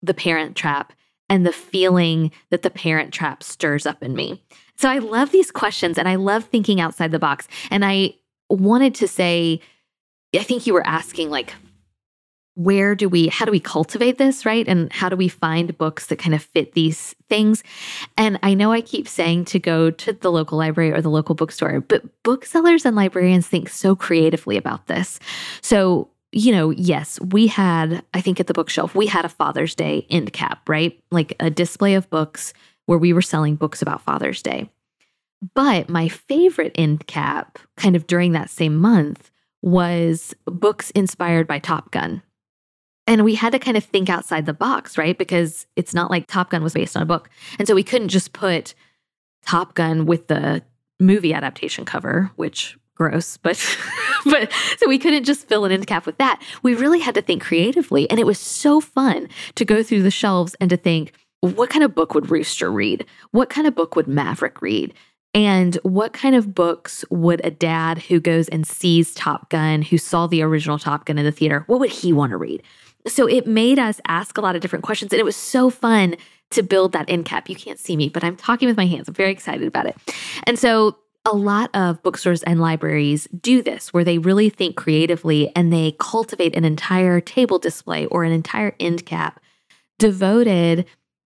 [0.01, 0.93] the Parent Trap
[1.29, 4.43] and the feeling that the Parent Trap stirs up in me.
[4.75, 7.47] So I love these questions and I love thinking outside the box.
[7.69, 8.15] And I
[8.49, 9.61] wanted to say,
[10.35, 11.53] I think you were asking like
[12.55, 14.67] where do we how do we cultivate this right?
[14.67, 17.63] And how do we find books that kind of fit these things?
[18.17, 21.35] And i know i keep saying to go to the local library or the local
[21.35, 25.19] bookstore but booksellers and librarians think so creatively about this.
[25.61, 29.75] So you know yes we had i think at the bookshelf we had a father's
[29.75, 30.99] day end cap right?
[31.11, 32.53] Like a display of books
[32.85, 34.69] where we were selling books about father's day.
[35.55, 39.31] But my favorite end cap kind of during that same month
[39.61, 42.21] was books inspired by top gun
[43.11, 45.17] and we had to kind of think outside the box, right?
[45.17, 47.29] Because it's not like Top Gun was based on a book.
[47.59, 48.73] And so we couldn't just put
[49.45, 50.63] Top Gun with the
[50.97, 53.77] movie adaptation cover, which gross, but
[54.23, 56.41] but so we couldn't just fill an end cap with that.
[56.63, 58.09] We really had to think creatively.
[58.09, 61.83] And it was so fun to go through the shelves and to think, what kind
[61.83, 63.05] of book would Rooster read?
[63.31, 64.93] What kind of book would Maverick read?
[65.33, 69.97] And what kind of books would a dad who goes and sees Top Gun, who
[69.97, 72.63] saw the original Top Gun in the theater, what would he want to read?
[73.07, 75.11] So it made us ask a lot of different questions.
[75.11, 76.15] And it was so fun
[76.51, 77.49] to build that end cap.
[77.49, 79.07] You can't see me, but I'm talking with my hands.
[79.07, 79.95] I'm very excited about it.
[80.45, 85.51] And so a lot of bookstores and libraries do this where they really think creatively
[85.55, 89.39] and they cultivate an entire table display or an entire end cap
[89.99, 90.85] devoted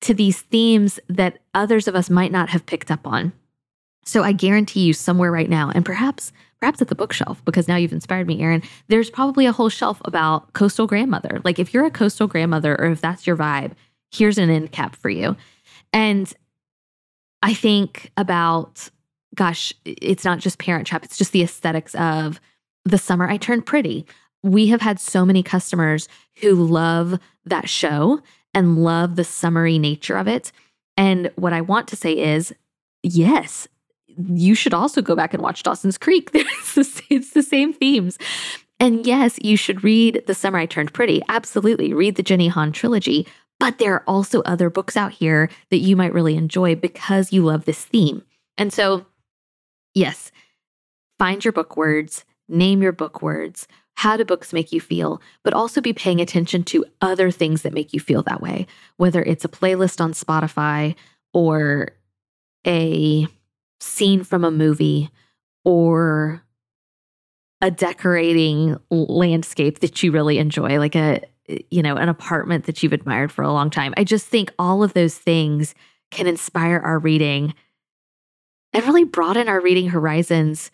[0.01, 3.33] to these themes that others of us might not have picked up on.
[4.05, 6.33] So I guarantee you somewhere right now, and perhaps
[6.65, 10.01] perhaps at the bookshelf, because now you've inspired me, Erin, there's probably a whole shelf
[10.07, 11.43] about coastal grandmother.
[11.45, 13.73] Like if you're a coastal grandmother or if that's your vibe,
[14.11, 15.37] here's an end cap for you.
[15.93, 16.33] And
[17.43, 18.89] I think about,
[19.35, 22.41] gosh, it's not just Parent Trap, it's just the aesthetics of
[22.87, 24.07] the summer I turned pretty.
[24.43, 26.09] We have had so many customers
[26.41, 28.23] who love that show
[28.55, 30.51] and love the summery nature of it.
[30.97, 32.55] And what I want to say is,
[33.03, 33.69] yes,
[34.17, 36.31] you should also go back and watch Dawson's Creek.
[36.35, 38.19] it's the same themes.
[38.81, 41.23] And yes, you should read The Summer I Turned Pretty.
[41.29, 41.93] Absolutely.
[41.93, 43.27] Read the Jenny Han trilogy.
[43.61, 47.45] But there are also other books out here that you might really enjoy because you
[47.45, 48.23] love this theme.
[48.59, 49.07] And so,
[49.95, 50.33] yes,
[51.19, 53.69] find your book words, name your book words.
[53.97, 55.23] How do books make you feel?
[55.45, 59.23] But also be paying attention to other things that make you feel that way, whether
[59.23, 60.97] it's a playlist on Spotify
[61.33, 61.91] or
[62.67, 63.29] a
[63.85, 65.11] scene from a movie
[65.65, 66.43] or
[67.61, 71.23] a decorating landscape that you really enjoy, like a,
[71.71, 73.95] you know, an apartment that you've admired for a long time.
[73.97, 75.75] I just think all of those things
[76.11, 77.55] can inspire our reading
[78.73, 80.71] and really broaden our reading horizons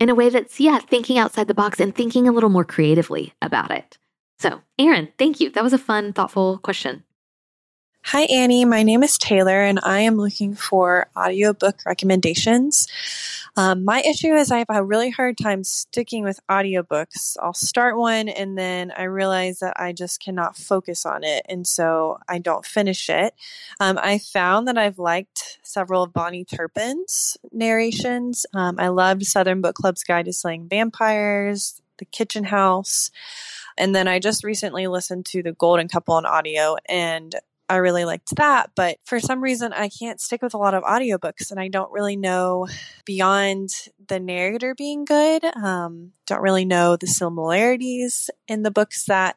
[0.00, 3.32] in a way that's, yeah, thinking outside the box and thinking a little more creatively
[3.40, 3.98] about it.
[4.38, 5.50] So, Erin, thank you.
[5.50, 7.04] That was a fun, thoughtful question.
[8.08, 8.66] Hi, Annie.
[8.66, 12.86] My name is Taylor, and I am looking for audiobook recommendations.
[13.56, 17.38] Um, my issue is I have a really hard time sticking with audiobooks.
[17.42, 21.66] I'll start one, and then I realize that I just cannot focus on it, and
[21.66, 23.34] so I don't finish it.
[23.80, 28.44] Um, I found that I've liked several of Bahni Turpin's narrations.
[28.52, 33.10] Um, I loved Southern Book Club's Guide to Slaying Vampires, The Kitchen House.
[33.78, 37.34] And then I just recently listened to The Golden Couple on audio, and
[37.68, 38.70] I really liked that.
[38.76, 41.92] But for some reason, I can't stick with a lot of audiobooks and I don't
[41.92, 42.66] really know
[43.06, 43.70] beyond
[44.08, 45.44] the narrator being good.
[45.56, 49.36] Um, don't really know the similarities in the books that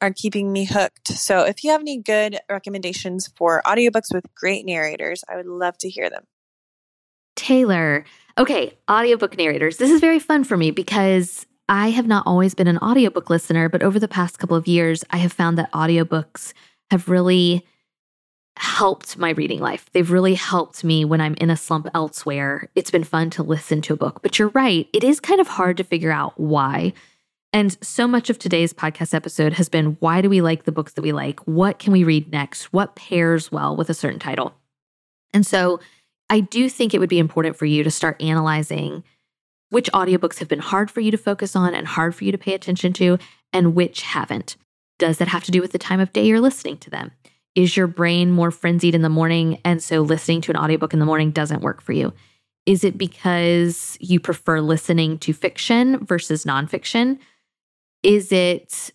[0.00, 1.08] are keeping me hooked.
[1.08, 5.76] So if you have any good recommendations for audiobooks with great narrators, I would love
[5.78, 6.24] to hear them.
[7.36, 8.04] Taylor.
[8.38, 9.76] Okay, audiobook narrators.
[9.76, 13.68] This is very fun for me because I have not always been an audiobook listener,
[13.68, 16.52] but over the past couple of years, I have found that audiobooks
[16.90, 17.66] have really
[18.56, 19.88] helped my reading life.
[19.92, 22.68] They've really helped me when I'm in a slump elsewhere.
[22.74, 25.48] It's been fun to listen to a book, but you're right, it is kind of
[25.48, 26.92] hard to figure out why.
[27.52, 30.92] And so much of today's podcast episode has been why do we like the books
[30.92, 31.40] that we like?
[31.40, 32.72] What can we read next?
[32.72, 34.54] What pairs well with a certain title?
[35.32, 35.80] And so
[36.28, 39.02] I do think it would be important for you to start analyzing
[39.70, 42.38] which audiobooks have been hard for you to focus on and hard for you to
[42.38, 43.18] pay attention to,
[43.52, 44.56] and which haven't.
[45.00, 47.10] Does that have to do with the time of day you're listening to them?
[47.54, 51.00] Is your brain more frenzied in the morning and so listening to an audiobook in
[51.00, 52.12] the morning doesn't work for you?
[52.66, 57.18] Is it because you prefer listening to fiction versus nonfiction?
[58.02, 58.90] Is it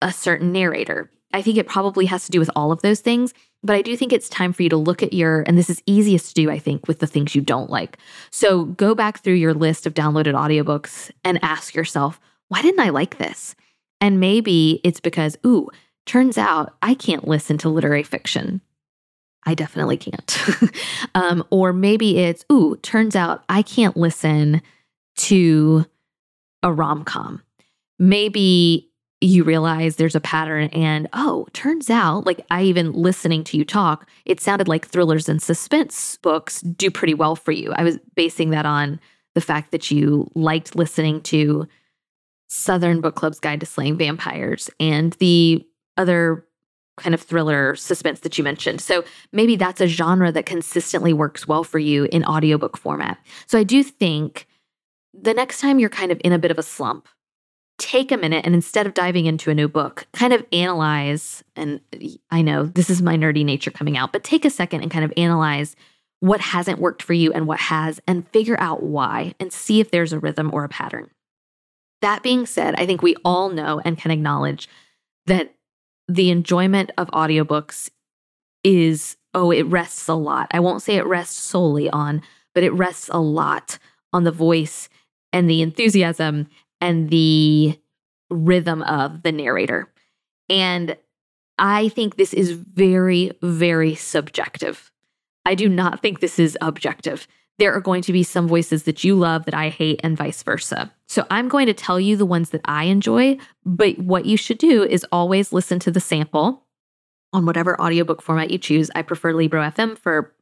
[0.00, 1.10] a certain narrator?
[1.34, 3.98] I think it probably has to do with all of those things, but I do
[3.98, 6.50] think it's time for you to look at your, and this is easiest to do,
[6.50, 7.98] I think, with the things you don't like.
[8.30, 12.88] So go back through your list of downloaded audiobooks and ask yourself, why didn't I
[12.88, 13.54] like this?
[14.04, 15.70] And maybe it's because, ooh,
[16.04, 18.60] turns out I can't listen to literary fiction.
[19.46, 20.38] I definitely can't.
[21.14, 24.60] um, or maybe it's, ooh, turns out I can't listen
[25.16, 25.86] to
[26.62, 27.42] a rom com.
[27.98, 28.90] Maybe
[29.22, 33.64] you realize there's a pattern and oh turns out like i even listening to you
[33.64, 37.96] talk it sounded like thrillers and suspense books do pretty well for you i was
[38.16, 39.00] basing that on
[39.34, 41.66] the fact that you liked listening to
[42.48, 45.66] Southern Book Club's Guide to Slaying Vampires and the
[45.96, 46.46] other
[46.96, 48.80] kind of thriller suspense that you mentioned.
[48.80, 53.18] So maybe that's a genre that consistently works well for you in audiobook format.
[53.46, 54.46] So I do think
[55.12, 57.08] the next time you're kind of in a bit of a slump,
[57.78, 61.42] take a minute and instead of diving into a new book, kind of analyze.
[61.56, 61.80] And
[62.30, 65.04] I know this is my nerdy nature coming out, but take a second and kind
[65.04, 65.74] of analyze
[66.20, 69.90] what hasn't worked for you and what has, and figure out why and see if
[69.90, 71.10] there's a rhythm or a pattern.
[72.02, 74.68] That being said, I think we all know and can acknowledge
[75.26, 75.54] that
[76.08, 77.90] the enjoyment of audiobooks
[78.62, 80.48] is, oh, it rests a lot.
[80.50, 82.22] I won't say it rests solely on,
[82.54, 83.78] but it rests a lot
[84.12, 84.88] on the voice
[85.32, 86.48] and the enthusiasm
[86.80, 87.78] and the
[88.30, 89.90] rhythm of the narrator.
[90.48, 90.96] And
[91.58, 94.90] I think this is very, very subjective.
[95.46, 97.26] I do not think this is objective
[97.58, 100.42] there are going to be some voices that you love that I hate, and vice
[100.42, 100.92] versa.
[101.08, 104.58] So I'm going to tell you the ones that I enjoy, but what you should
[104.58, 106.64] do is always listen to the sample
[107.32, 108.90] on whatever audiobook format you choose.
[108.94, 110.34] I prefer Libro FM for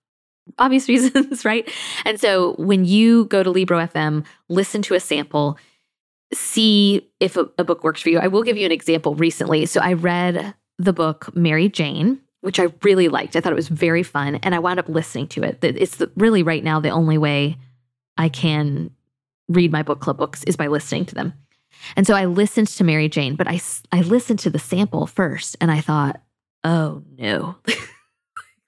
[0.59, 1.71] obvious reasons, right?
[2.05, 5.59] And so when you go to Libro FM, listen to a sample,
[6.33, 8.19] see if a, a book works for you.
[8.19, 9.67] I will give you an example recently.
[9.67, 13.35] So I read the book Mary Jane which I really liked.
[13.35, 15.59] I thought it was very fun, and I wound up listening to it.
[15.63, 17.57] It's really right now the only way
[18.19, 18.91] I can
[19.49, 21.33] read my book club books is by listening to them.
[21.97, 25.57] And so I listened to Mary Jane, but I I listened to the sample first,
[25.61, 26.21] and I thought,
[26.65, 27.57] oh no.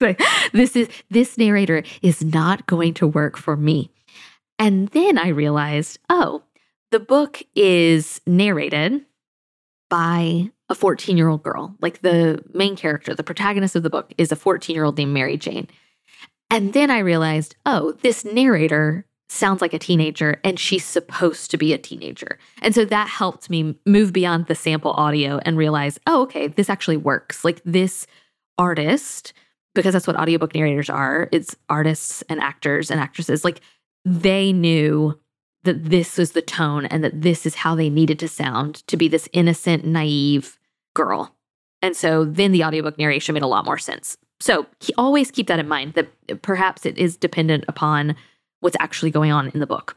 [0.52, 3.90] this is this narrator is not going to work for me.
[4.58, 6.42] And then I realized, oh,
[6.90, 9.04] the book is narrated
[9.90, 11.76] by a 14 year old girl.
[11.80, 15.12] Like the main character, the protagonist of the book, is a 14 year old named
[15.12, 15.68] Mary Jane.
[16.50, 21.56] And then I realized, oh, this narrator sounds like a teenager and she's supposed to
[21.56, 22.38] be a teenager.
[22.62, 26.70] And so that helped me move beyond the sample audio and realize, oh, okay, this
[26.70, 27.44] actually works.
[27.44, 28.06] Like this
[28.58, 29.32] artist,
[29.74, 33.44] because that's what audiobook narrators are, it's artists and actors and actresses.
[33.44, 33.60] Like
[34.04, 35.18] they knew
[35.64, 38.96] that this was the tone and that this is how they needed to sound to
[38.96, 40.58] be this innocent, naive
[40.94, 41.34] girl.
[41.82, 44.16] And so then the audiobook narration made a lot more sense.
[44.40, 48.16] So always keep that in mind that perhaps it is dependent upon
[48.60, 49.96] what's actually going on in the book.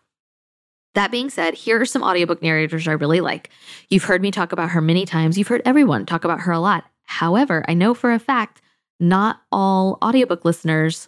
[0.95, 3.49] That being said, here are some audiobook narrators I really like.
[3.89, 5.38] You've heard me talk about her many times.
[5.38, 6.86] You've heard everyone talk about her a lot.
[7.03, 8.61] However, I know for a fact
[8.99, 11.07] not all audiobook listeners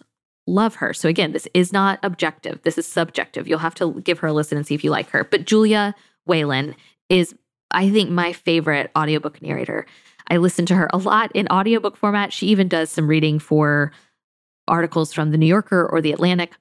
[0.50, 0.92] love her.
[0.92, 2.60] So again, this is not objective.
[2.62, 3.46] This is subjective.
[3.46, 5.24] You'll have to give her a listen and see if you like her.
[5.24, 5.94] But Julia
[6.26, 6.74] Whelan
[7.08, 7.34] is
[7.70, 9.86] I think my favorite audiobook narrator.
[10.28, 12.32] I listen to her a lot in audiobook format.
[12.32, 13.92] She even does some reading for
[14.68, 16.52] articles from the New Yorker or the Atlantic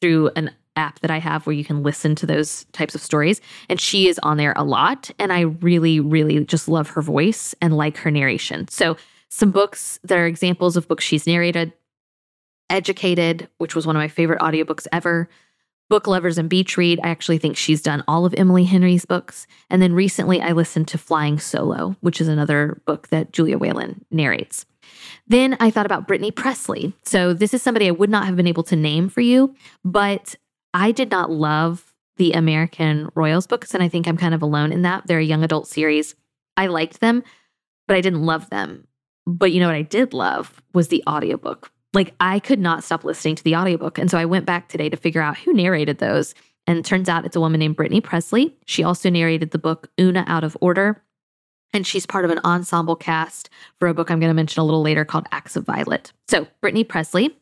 [0.00, 3.40] through an app that I have where you can listen to those types of stories.
[3.68, 5.10] And she is on there a lot.
[5.18, 8.68] And I really, really just love her voice and like her narration.
[8.68, 8.96] So,
[9.28, 11.72] some books that are examples of books she's narrated
[12.70, 15.28] Educated, which was one of my favorite audiobooks ever.
[15.88, 16.98] Book Lovers and Beach Read.
[17.02, 19.46] I actually think she's done all of Emily Henry's books.
[19.70, 24.04] And then recently I listened to Flying Solo, which is another book that Julia Whelan
[24.10, 24.66] narrates.
[25.28, 26.92] Then I thought about Brittany Pressley.
[27.04, 29.54] So this is somebody I would not have been able to name for you,
[29.84, 30.34] but
[30.74, 33.72] I did not love the American Royals books.
[33.74, 35.06] And I think I'm kind of alone in that.
[35.06, 36.14] They're a young adult series.
[36.56, 37.22] I liked them,
[37.86, 38.88] but I didn't love them.
[39.26, 41.70] But you know what I did love was the audiobook.
[41.94, 43.98] Like I could not stop listening to the audiobook.
[43.98, 46.34] And so I went back today to figure out who narrated those.
[46.66, 48.56] And turns out it's a woman named Brittany Pressley.
[48.66, 51.00] She also narrated the book Oona Out of Order,
[51.72, 54.64] and she's part of an ensemble cast for a book I'm going to mention a
[54.64, 56.12] little later called Acts of Violet.
[56.28, 57.36] So, Brittany Pressley.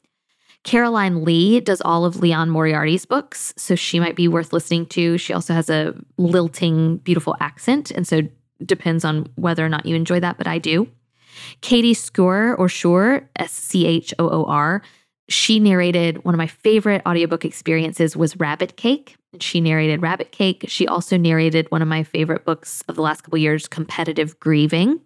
[0.64, 5.18] Caroline Lee does all of Liane Moriarty's books, so she might be worth listening to.
[5.18, 8.22] She also has a lilting, beautiful accent, and so
[8.64, 10.88] depends on whether or not you enjoy that, but I do.
[11.60, 14.82] Katie Schorr or Schorr, S C H O O R,
[15.28, 19.16] she narrated one of my favorite audiobook experiences was Rabbit Cake.
[19.40, 20.66] She narrated Rabbit Cake.
[20.68, 25.00] She also narrated one of my favorite books of the last couple years, Competitive Grieving.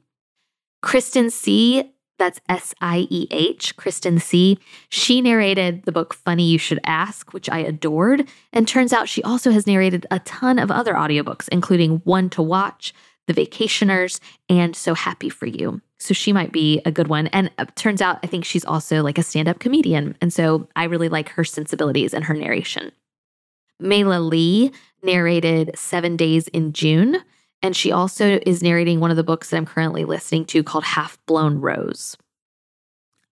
[0.83, 4.59] Kristen Sieh., that's S I E H, Kristen Sieh.
[4.89, 8.29] She narrated the book Funny You Should Ask, which I adored.
[8.53, 12.43] And turns out she also has narrated a ton of other audiobooks, including One to
[12.43, 12.93] Watch,
[13.29, 14.19] The Vacationers,
[14.49, 15.81] and So Happy for You.
[15.99, 17.27] So she might be a good one.
[17.29, 20.17] And uh, turns out, I think she's also like a stand up comedian.
[20.21, 22.93] And so I really like her sensibilities and her narration.
[23.81, 24.73] Mela Lee
[25.03, 27.23] narrated Seven Days in June.
[27.63, 30.85] And she also is narrating one of the books that I'm currently listening to called
[30.85, 32.17] Half Blown Rose.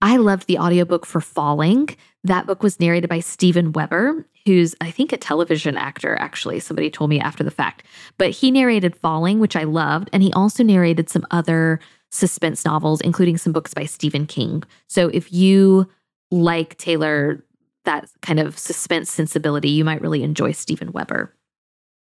[0.03, 1.89] I loved the audiobook for Falling.
[2.25, 6.61] That book was narrated by Steven Weber, who's, I think, a television actor, actually.
[6.61, 7.85] Somebody told me after the fact.
[8.19, 10.11] But he narrated Falling, which I loved.
[10.13, 11.81] And he also narrated some other
[12.17, 14.63] suspense novels, including some books by Stephen King.
[14.89, 15.89] So if you
[16.31, 17.45] like Taylor,
[17.85, 21.33] that kind of suspense sensibility, you might really enjoy Steven Weber.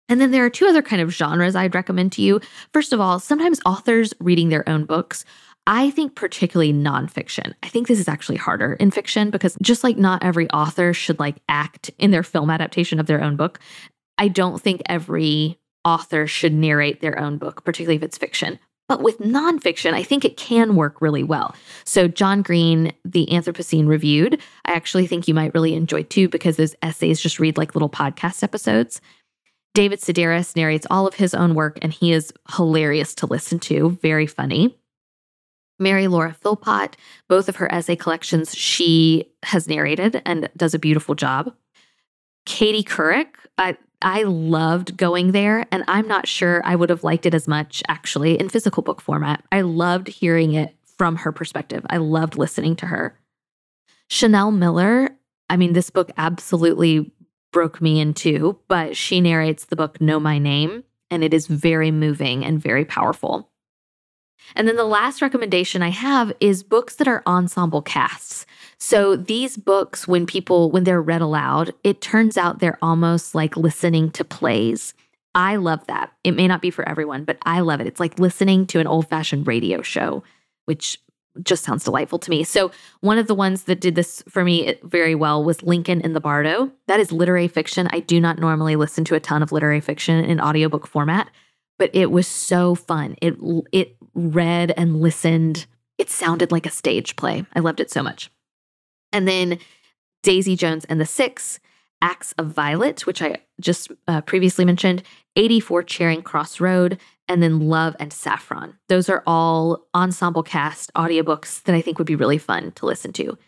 [0.08, 2.40] And then there are two other kind of genres I'd recommend to you.
[2.72, 5.24] First of all, sometimes authors reading their own books.
[5.66, 7.54] I think particularly nonfiction.
[7.62, 11.20] I think this is actually harder in fiction because just like not every author should
[11.20, 13.60] like act in their film adaptation of their own book,
[14.18, 18.58] I don't think every author should narrate their own book, particularly if it's fiction.
[18.92, 21.54] But with nonfiction, I think it can work really well.
[21.84, 26.58] So, John Green, the Anthropocene Reviewed, I actually think you might really enjoy too because
[26.58, 29.00] those essays just read like little podcast episodes.
[29.72, 33.98] David Sedaris narrates all of his own work, and he is hilarious to listen to,
[34.02, 34.76] very funny.
[35.78, 36.98] Mary Laura Philpott,
[37.30, 41.50] both of her essay collections, she has narrated and does a beautiful job.
[42.44, 47.26] Katie Couric, I, I loved going there, and I'm not sure I would have liked
[47.26, 49.44] it as much actually in physical book format.
[49.50, 51.84] I loved hearing it from her perspective.
[51.88, 53.18] I loved listening to her.
[54.08, 55.10] Chanel Miller,
[55.48, 57.12] I mean, this book absolutely
[57.52, 61.46] broke me in two, but she narrates the book Know My Name, and it is
[61.46, 63.50] very moving and very powerful.
[64.56, 68.46] And then the last recommendation I have is books that are ensemble casts.
[68.84, 73.56] So these books, when people, when they're read aloud, it turns out they're almost like
[73.56, 74.92] listening to plays.
[75.36, 76.12] I love that.
[76.24, 77.86] It may not be for everyone, but I love it.
[77.86, 80.24] It's like listening to an old fashioned radio show,
[80.64, 80.98] which
[81.44, 82.42] just sounds delightful to me.
[82.42, 82.72] So,
[83.02, 86.20] one of the ones that did this for me very well was Lincoln in the
[86.20, 86.72] Bardo.
[86.88, 87.88] That is literary fiction.
[87.92, 91.30] I do not normally listen to a ton of literary fiction in audiobook format,
[91.78, 93.14] but it was so fun.
[93.22, 93.36] It
[93.70, 95.66] it read and listened.
[95.98, 97.46] It sounded like a stage play.
[97.54, 98.28] I loved it so much.
[99.12, 99.58] And then
[100.22, 101.60] Daisy Jones and the Six,
[102.00, 105.02] Acts of Violet, which I just uh, previously mentioned,
[105.36, 106.98] 84 Charing Cross Road,
[107.28, 108.76] and then Love and Saffron.
[108.88, 113.12] Those are all ensemble cast audiobooks that I think would be really fun to listen
[113.14, 113.38] to.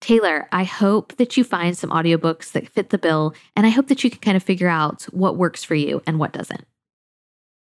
[0.00, 3.86] Taylor, I hope that you find some audiobooks that fit the bill, and I hope
[3.86, 6.66] that you can kind of figure out what works for you and what doesn't.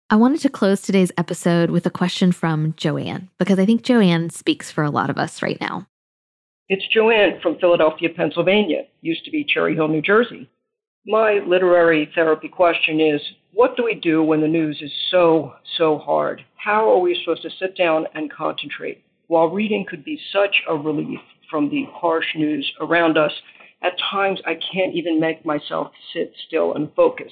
[0.10, 4.30] I wanted to close today's episode with a question from Joanne, because I think Joanne
[4.30, 5.88] speaks for a lot of us right now.
[6.68, 10.50] It's Joanne from Philadelphia, Pennsylvania, used to be Cherry Hill, New Jersey.
[11.06, 13.22] My literary therapy question is
[13.54, 16.44] what do we do when the news is so, so hard?
[16.56, 19.04] How are we supposed to sit down and concentrate?
[19.28, 21.20] While reading could be such a relief
[21.52, 23.32] from the harsh news around us,
[23.84, 27.32] at times I can't even make myself sit still and focus.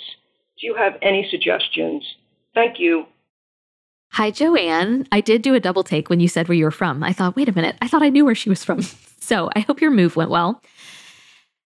[0.61, 2.05] Do you have any suggestions?
[2.53, 3.05] Thank you.
[4.11, 5.07] Hi, Joanne.
[5.11, 7.03] I did do a double take when you said where you were from.
[7.03, 8.81] I thought, wait a minute, I thought I knew where she was from.
[9.23, 10.61] so I hope your move went well.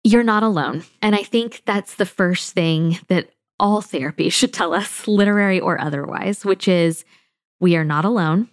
[0.03, 0.83] You're not alone.
[1.01, 5.79] And I think that's the first thing that all therapy should tell us, literary or
[5.79, 7.03] otherwise, which is
[7.59, 8.49] we are not alone.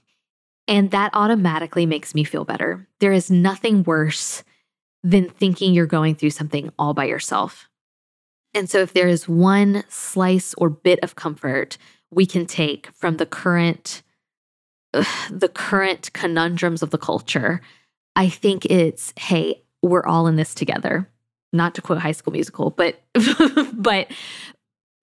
[0.68, 2.88] And that automatically makes me feel better.
[2.99, 4.42] There is nothing worse
[5.05, 7.68] than thinking you're going through something all by yourself.
[8.53, 11.78] And so, if there is one slice or bit of comfort
[12.11, 14.03] we can take from the current,
[14.94, 17.61] ugh, the current conundrums of the culture,
[18.16, 21.08] I think it's, hey, we're all in this together.
[21.52, 23.00] Not to quote High School Musical, but
[23.72, 24.10] but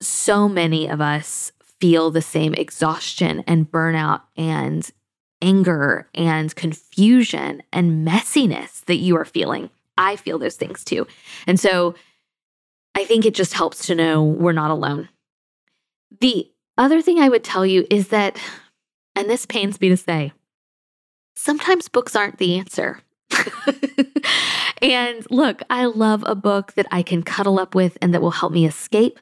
[0.01, 4.89] so many of us feel the same exhaustion and burnout and
[5.41, 9.70] anger and confusion and messiness that you are feeling.
[9.97, 11.07] I feel those things too.
[11.45, 11.95] And so
[12.95, 15.09] I think it just helps to know we're not alone.
[16.20, 18.38] The other thing I would tell you is that,
[19.16, 20.32] and this pains me to say,
[21.36, 23.00] sometimes books aren't the answer.
[24.82, 28.32] and look, I love a book that I can cuddle up with and that will
[28.32, 29.20] help me escape.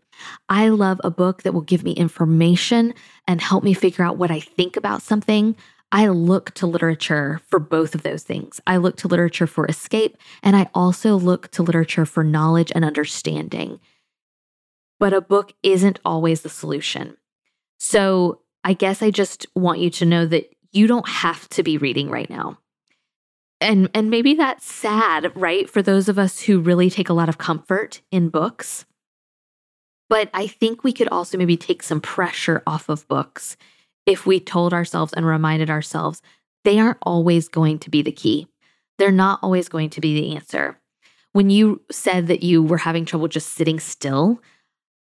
[0.50, 2.94] I love a book that will give me information
[3.28, 5.56] and help me figure out what I think about something.
[5.92, 8.62] I look to literature for both of those things.
[8.66, 12.86] I look to literature for escape, and I also look to literature for knowledge and
[12.86, 13.80] understanding.
[15.00, 17.18] But a book isn't always the solution.
[17.78, 21.78] So I guess I just want you to know that you don't have to be
[21.78, 22.58] reading right now.
[23.60, 25.70] And, and maybe that's sad, right?
[25.70, 28.86] For those of us who really take a lot of comfort in books.
[30.10, 33.56] But I think we could also maybe take some pressure off of books
[34.06, 36.22] if we told ourselves and reminded ourselves
[36.64, 38.48] they aren't always going to be the key.
[38.98, 40.78] They're not always going to be the answer.
[41.34, 44.42] When you said that you were having trouble just sitting still,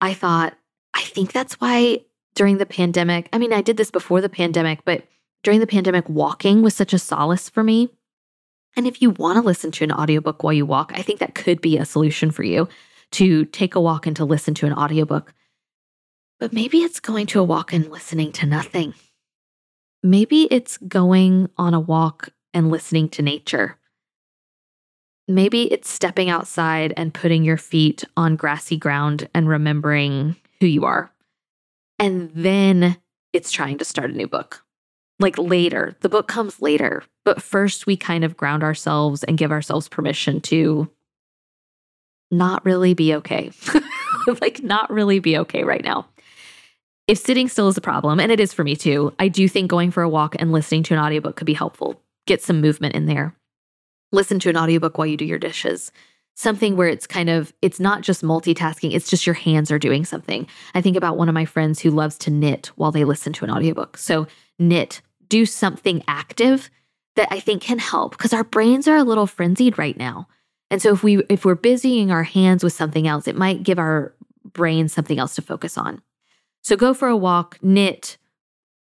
[0.00, 0.54] I thought,
[0.92, 2.00] I think that's why
[2.34, 5.04] during the pandemic, I mean, I did this before the pandemic, but
[5.46, 7.88] during the pandemic, walking was such a solace for me.
[8.74, 11.36] And if you want to listen to an audiobook while you walk, I think that
[11.36, 12.68] could be a solution for you
[13.12, 15.32] to take a walk and to listen to an audiobook.
[16.40, 18.94] But maybe it's going to a walk and listening to nothing.
[20.02, 23.78] Maybe it's going on a walk and listening to nature.
[25.28, 30.86] Maybe it's stepping outside and putting your feet on grassy ground and remembering who you
[30.86, 31.12] are.
[32.00, 32.96] And then
[33.32, 34.65] it's trying to start a new book.
[35.18, 39.50] Like later, the book comes later, but first we kind of ground ourselves and give
[39.50, 40.90] ourselves permission to
[42.30, 43.50] not really be okay.
[44.40, 46.06] like, not really be okay right now
[47.06, 49.70] if sitting still is a problem, and it is for me too, I do think
[49.70, 52.00] going for a walk and listening to an audiobook could be helpful.
[52.26, 53.34] Get some movement in there.
[54.12, 55.92] Listen to an audiobook while you do your dishes.
[56.34, 60.04] Something where it's kind of, it's not just multitasking, it's just your hands are doing
[60.04, 60.46] something.
[60.74, 63.44] I think about one of my friends who loves to knit while they listen to
[63.44, 63.96] an audiobook.
[63.96, 64.26] So,
[64.58, 66.70] knit, do something active
[67.16, 70.28] that I think can help because our brains are a little frenzied right now.
[70.70, 73.78] And so if we if we're busying our hands with something else, it might give
[73.78, 74.14] our
[74.52, 76.02] brain something else to focus on.
[76.62, 78.16] So go for a walk, knit,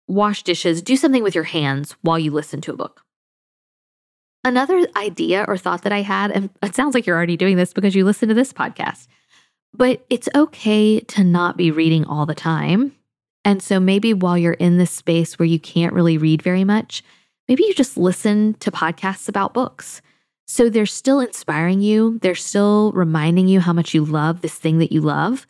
[0.07, 3.01] wash dishes, do something with your hands while you listen to a book.
[4.45, 7.73] Another idea or thought that I had, and it sounds like you're already doing this
[7.73, 9.07] because you listen to this podcast,
[9.73, 12.93] but it's okay to not be reading all the time.
[13.45, 17.03] And so maybe while you're in this space where you can't really read very much,
[17.47, 20.01] maybe you just listen to podcasts about books.
[20.47, 24.79] So they're still inspiring you, they're still reminding you how much you love this thing
[24.79, 25.47] that you love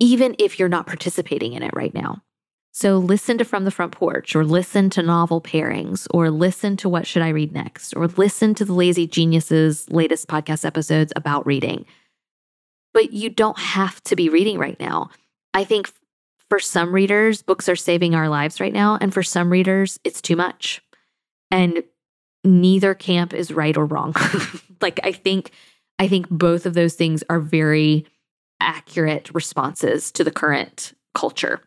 [0.00, 2.22] even if you're not participating in it right now.
[2.72, 6.88] So listen to From the Front Porch, or listen to novel pairings, or listen to
[6.88, 11.46] What Should I Read Next, or listen to the Lazy Geniuses' latest podcast episodes about
[11.46, 11.84] reading.
[12.94, 15.10] But you don't have to be reading right now.
[15.52, 15.92] I think
[16.50, 18.98] for some readers, books are saving our lives right now.
[19.00, 20.82] And for some readers, it's too much.
[21.50, 21.84] And
[22.44, 24.14] neither camp is right or wrong.
[24.80, 25.52] like I think
[25.98, 28.06] I think both of those things are very
[28.60, 31.60] accurate responses to the current culture.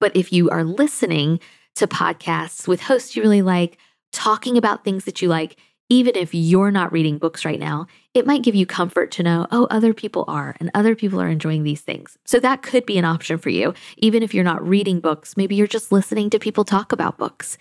[0.00, 1.40] But if you are listening
[1.76, 3.78] to podcasts with hosts you really like,
[4.12, 5.56] talking about things that you like,
[5.90, 9.46] even if you're not reading books right now, it might give you comfort to know,
[9.50, 12.16] oh, other people are, and other people are enjoying these things.
[12.24, 13.74] So that could be an option for you.
[13.98, 17.58] Even if you're not reading books, maybe you're just listening to people talk about books.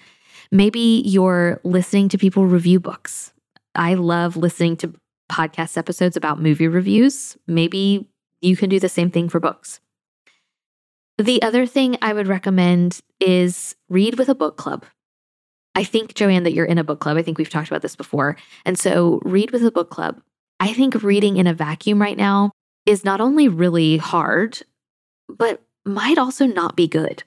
[0.52, 3.34] Maybe you're listening to people review books.
[3.76, 4.94] I love listening to
[5.32, 7.38] podcast episodes about movie reviews.
[7.48, 8.08] Maybe
[8.42, 9.80] you can do the same thing for books.
[11.18, 14.86] The other thing I would recommend is read with a book club.
[15.76, 17.18] I think, Joanne, that you're in a book club.
[17.18, 18.38] I think we've talked about this before.
[18.66, 20.22] And so, read with a book club.
[20.60, 22.52] I think reading in a vacuum right now
[22.86, 24.62] is not only really hard,
[25.28, 27.24] but might also not be good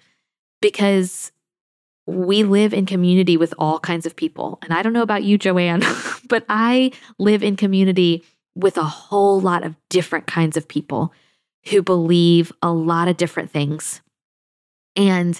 [0.62, 1.32] because
[2.06, 4.58] we live in community with all kinds of people.
[4.62, 5.82] And I don't know about you, Joanne,
[6.28, 8.24] but I live in community
[8.54, 11.12] with a whole lot of different kinds of people
[11.68, 14.00] who believe a lot of different things.
[14.94, 15.38] And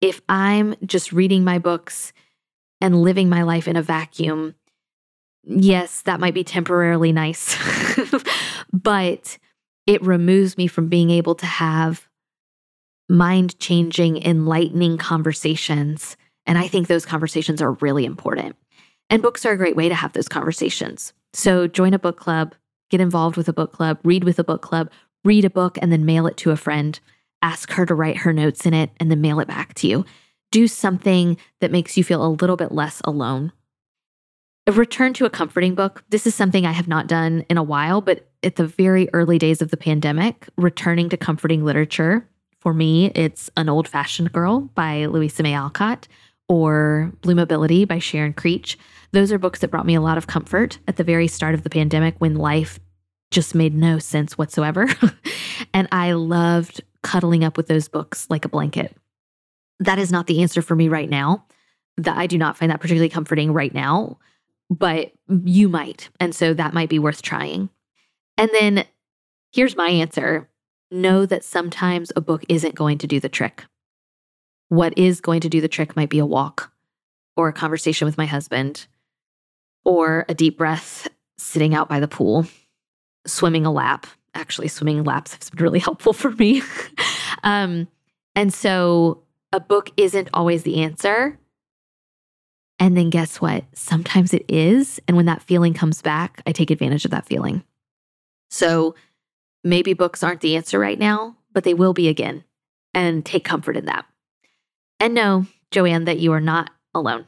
[0.00, 2.12] if I'm just reading my books
[2.80, 4.54] and living my life in a vacuum,
[5.44, 7.56] yes, that might be temporarily nice,
[8.72, 9.38] but
[9.86, 12.08] it removes me from being able to have
[13.08, 16.16] mind changing, enlightening conversations.
[16.46, 18.56] And I think those conversations are really important.
[19.10, 21.14] And books are a great way to have those conversations.
[21.32, 22.54] So join a book club,
[22.90, 24.90] get involved with a book club, read with a book club,
[25.24, 26.98] read a book, and then mail it to a friend.
[27.40, 30.04] Ask her to write her notes in it and then mail it back to you.
[30.50, 33.52] Do something that makes you feel a little bit less alone.
[34.66, 36.04] A return to a comforting book.
[36.10, 39.38] This is something I have not done in a while, but at the very early
[39.38, 42.28] days of the pandemic, returning to comforting literature.
[42.60, 46.06] For me, it's An Old Fashioned Girl by Louisa May Alcott
[46.48, 48.78] or Bloomability by Sharon Creech.
[49.12, 51.62] Those are books that brought me a lot of comfort at the very start of
[51.62, 52.78] the pandemic when life
[53.30, 54.86] just made no sense whatsoever.
[55.74, 58.96] and I loved cuddling up with those books like a blanket.
[59.80, 61.44] That is not the answer for me right now.
[61.96, 64.18] That I do not find that particularly comforting right now,
[64.70, 66.10] but you might.
[66.20, 67.70] And so that might be worth trying.
[68.36, 68.84] And then
[69.52, 70.48] here's my answer
[70.90, 73.64] know that sometimes a book isn't going to do the trick.
[74.68, 76.72] What is going to do the trick might be a walk
[77.36, 78.86] or a conversation with my husband
[79.84, 82.46] or a deep breath sitting out by the pool,
[83.26, 84.06] swimming a lap.
[84.34, 86.62] Actually, swimming laps have been really helpful for me.
[87.42, 87.88] um,
[88.34, 89.22] and so
[89.52, 91.38] a book isn't always the answer.
[92.78, 93.64] And then guess what?
[93.74, 95.00] Sometimes it is.
[95.08, 97.64] And when that feeling comes back, I take advantage of that feeling.
[98.50, 98.94] So
[99.64, 102.44] maybe books aren't the answer right now, but they will be again.
[102.94, 104.06] And take comfort in that.
[105.00, 107.26] And know, Joanne, that you are not alone.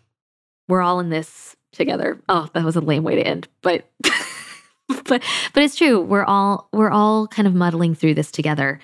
[0.69, 2.21] We're all in this together.
[2.29, 3.89] Oh, that was a lame way to end, but
[4.89, 6.01] but but it's true.
[6.01, 8.81] We're all we're all kind of muddling through this together.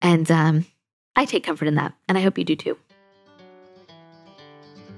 [0.00, 0.66] And um
[1.14, 2.78] I take comfort in that, and I hope you do too.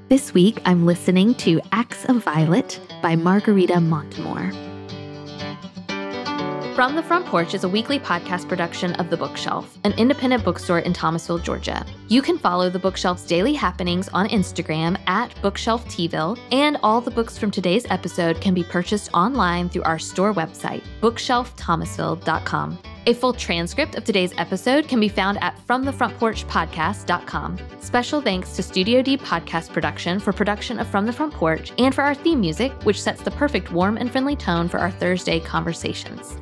[0.08, 4.52] This week, I'm listening to Acts of Violet by Margarita Montimore.
[6.74, 10.80] From the Front Porch is a weekly podcast production of The Bookshelf, an independent bookstore
[10.80, 11.86] in Thomasville, Georgia.
[12.08, 17.38] You can follow The Bookshelf's daily happenings on Instagram at BookshelfTville, and all the books
[17.38, 22.78] from today's episode can be purchased online through our store website, bookshelfthomasville.com.
[23.06, 27.58] A full transcript of today's episode can be found at FromTheFrontPorchPodcast.com.
[27.80, 31.94] Special thanks to Studio D Podcast Production for production of From the Front Porch and
[31.94, 35.38] for our theme music, which sets the perfect warm and friendly tone for our Thursday
[35.38, 36.38] conversations.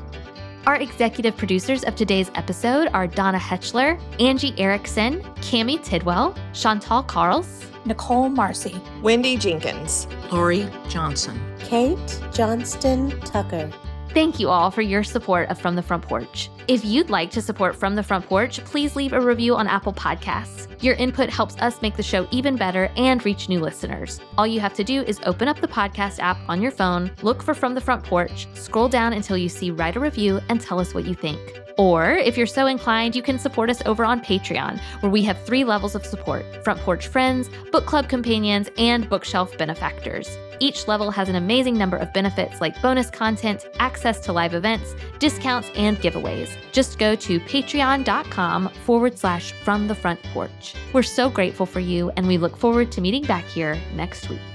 [0.65, 7.67] Our executive producers of today's episode are Donna Hetchler, Angie Erickson, Cami Tidwell, Chantal Carls,
[7.87, 13.73] Nicole Marcy, Wendy Jenkins, Lori Johnson, Kate Johnston Tucker.
[14.13, 16.51] Thank you all for your support of From the Front Porch.
[16.69, 19.95] If you'd like to support From the Front Porch, please leave a review on Apple
[19.95, 20.69] Podcasts.
[20.83, 24.21] Your input helps us make the show even better and reach new listeners.
[24.37, 27.43] All you have to do is open up the podcast app on your phone, look
[27.43, 30.79] for From the Front Porch, scroll down until you see Write a Review, and tell
[30.79, 31.62] us what you think.
[31.79, 35.43] Or, if you're so inclined, you can support us over on Patreon, where we have
[35.45, 40.37] three levels of support Front Porch Friends, Book Club Companions, and Bookshelf Benefactors.
[40.61, 44.95] Each level has an amazing number of benefits like bonus content, access to live events,
[45.19, 46.51] discounts, and giveaways.
[46.71, 50.75] Just go to patreon.com forward slash from the front porch.
[50.93, 54.52] We're so grateful for you, and we look forward to meeting back here next week.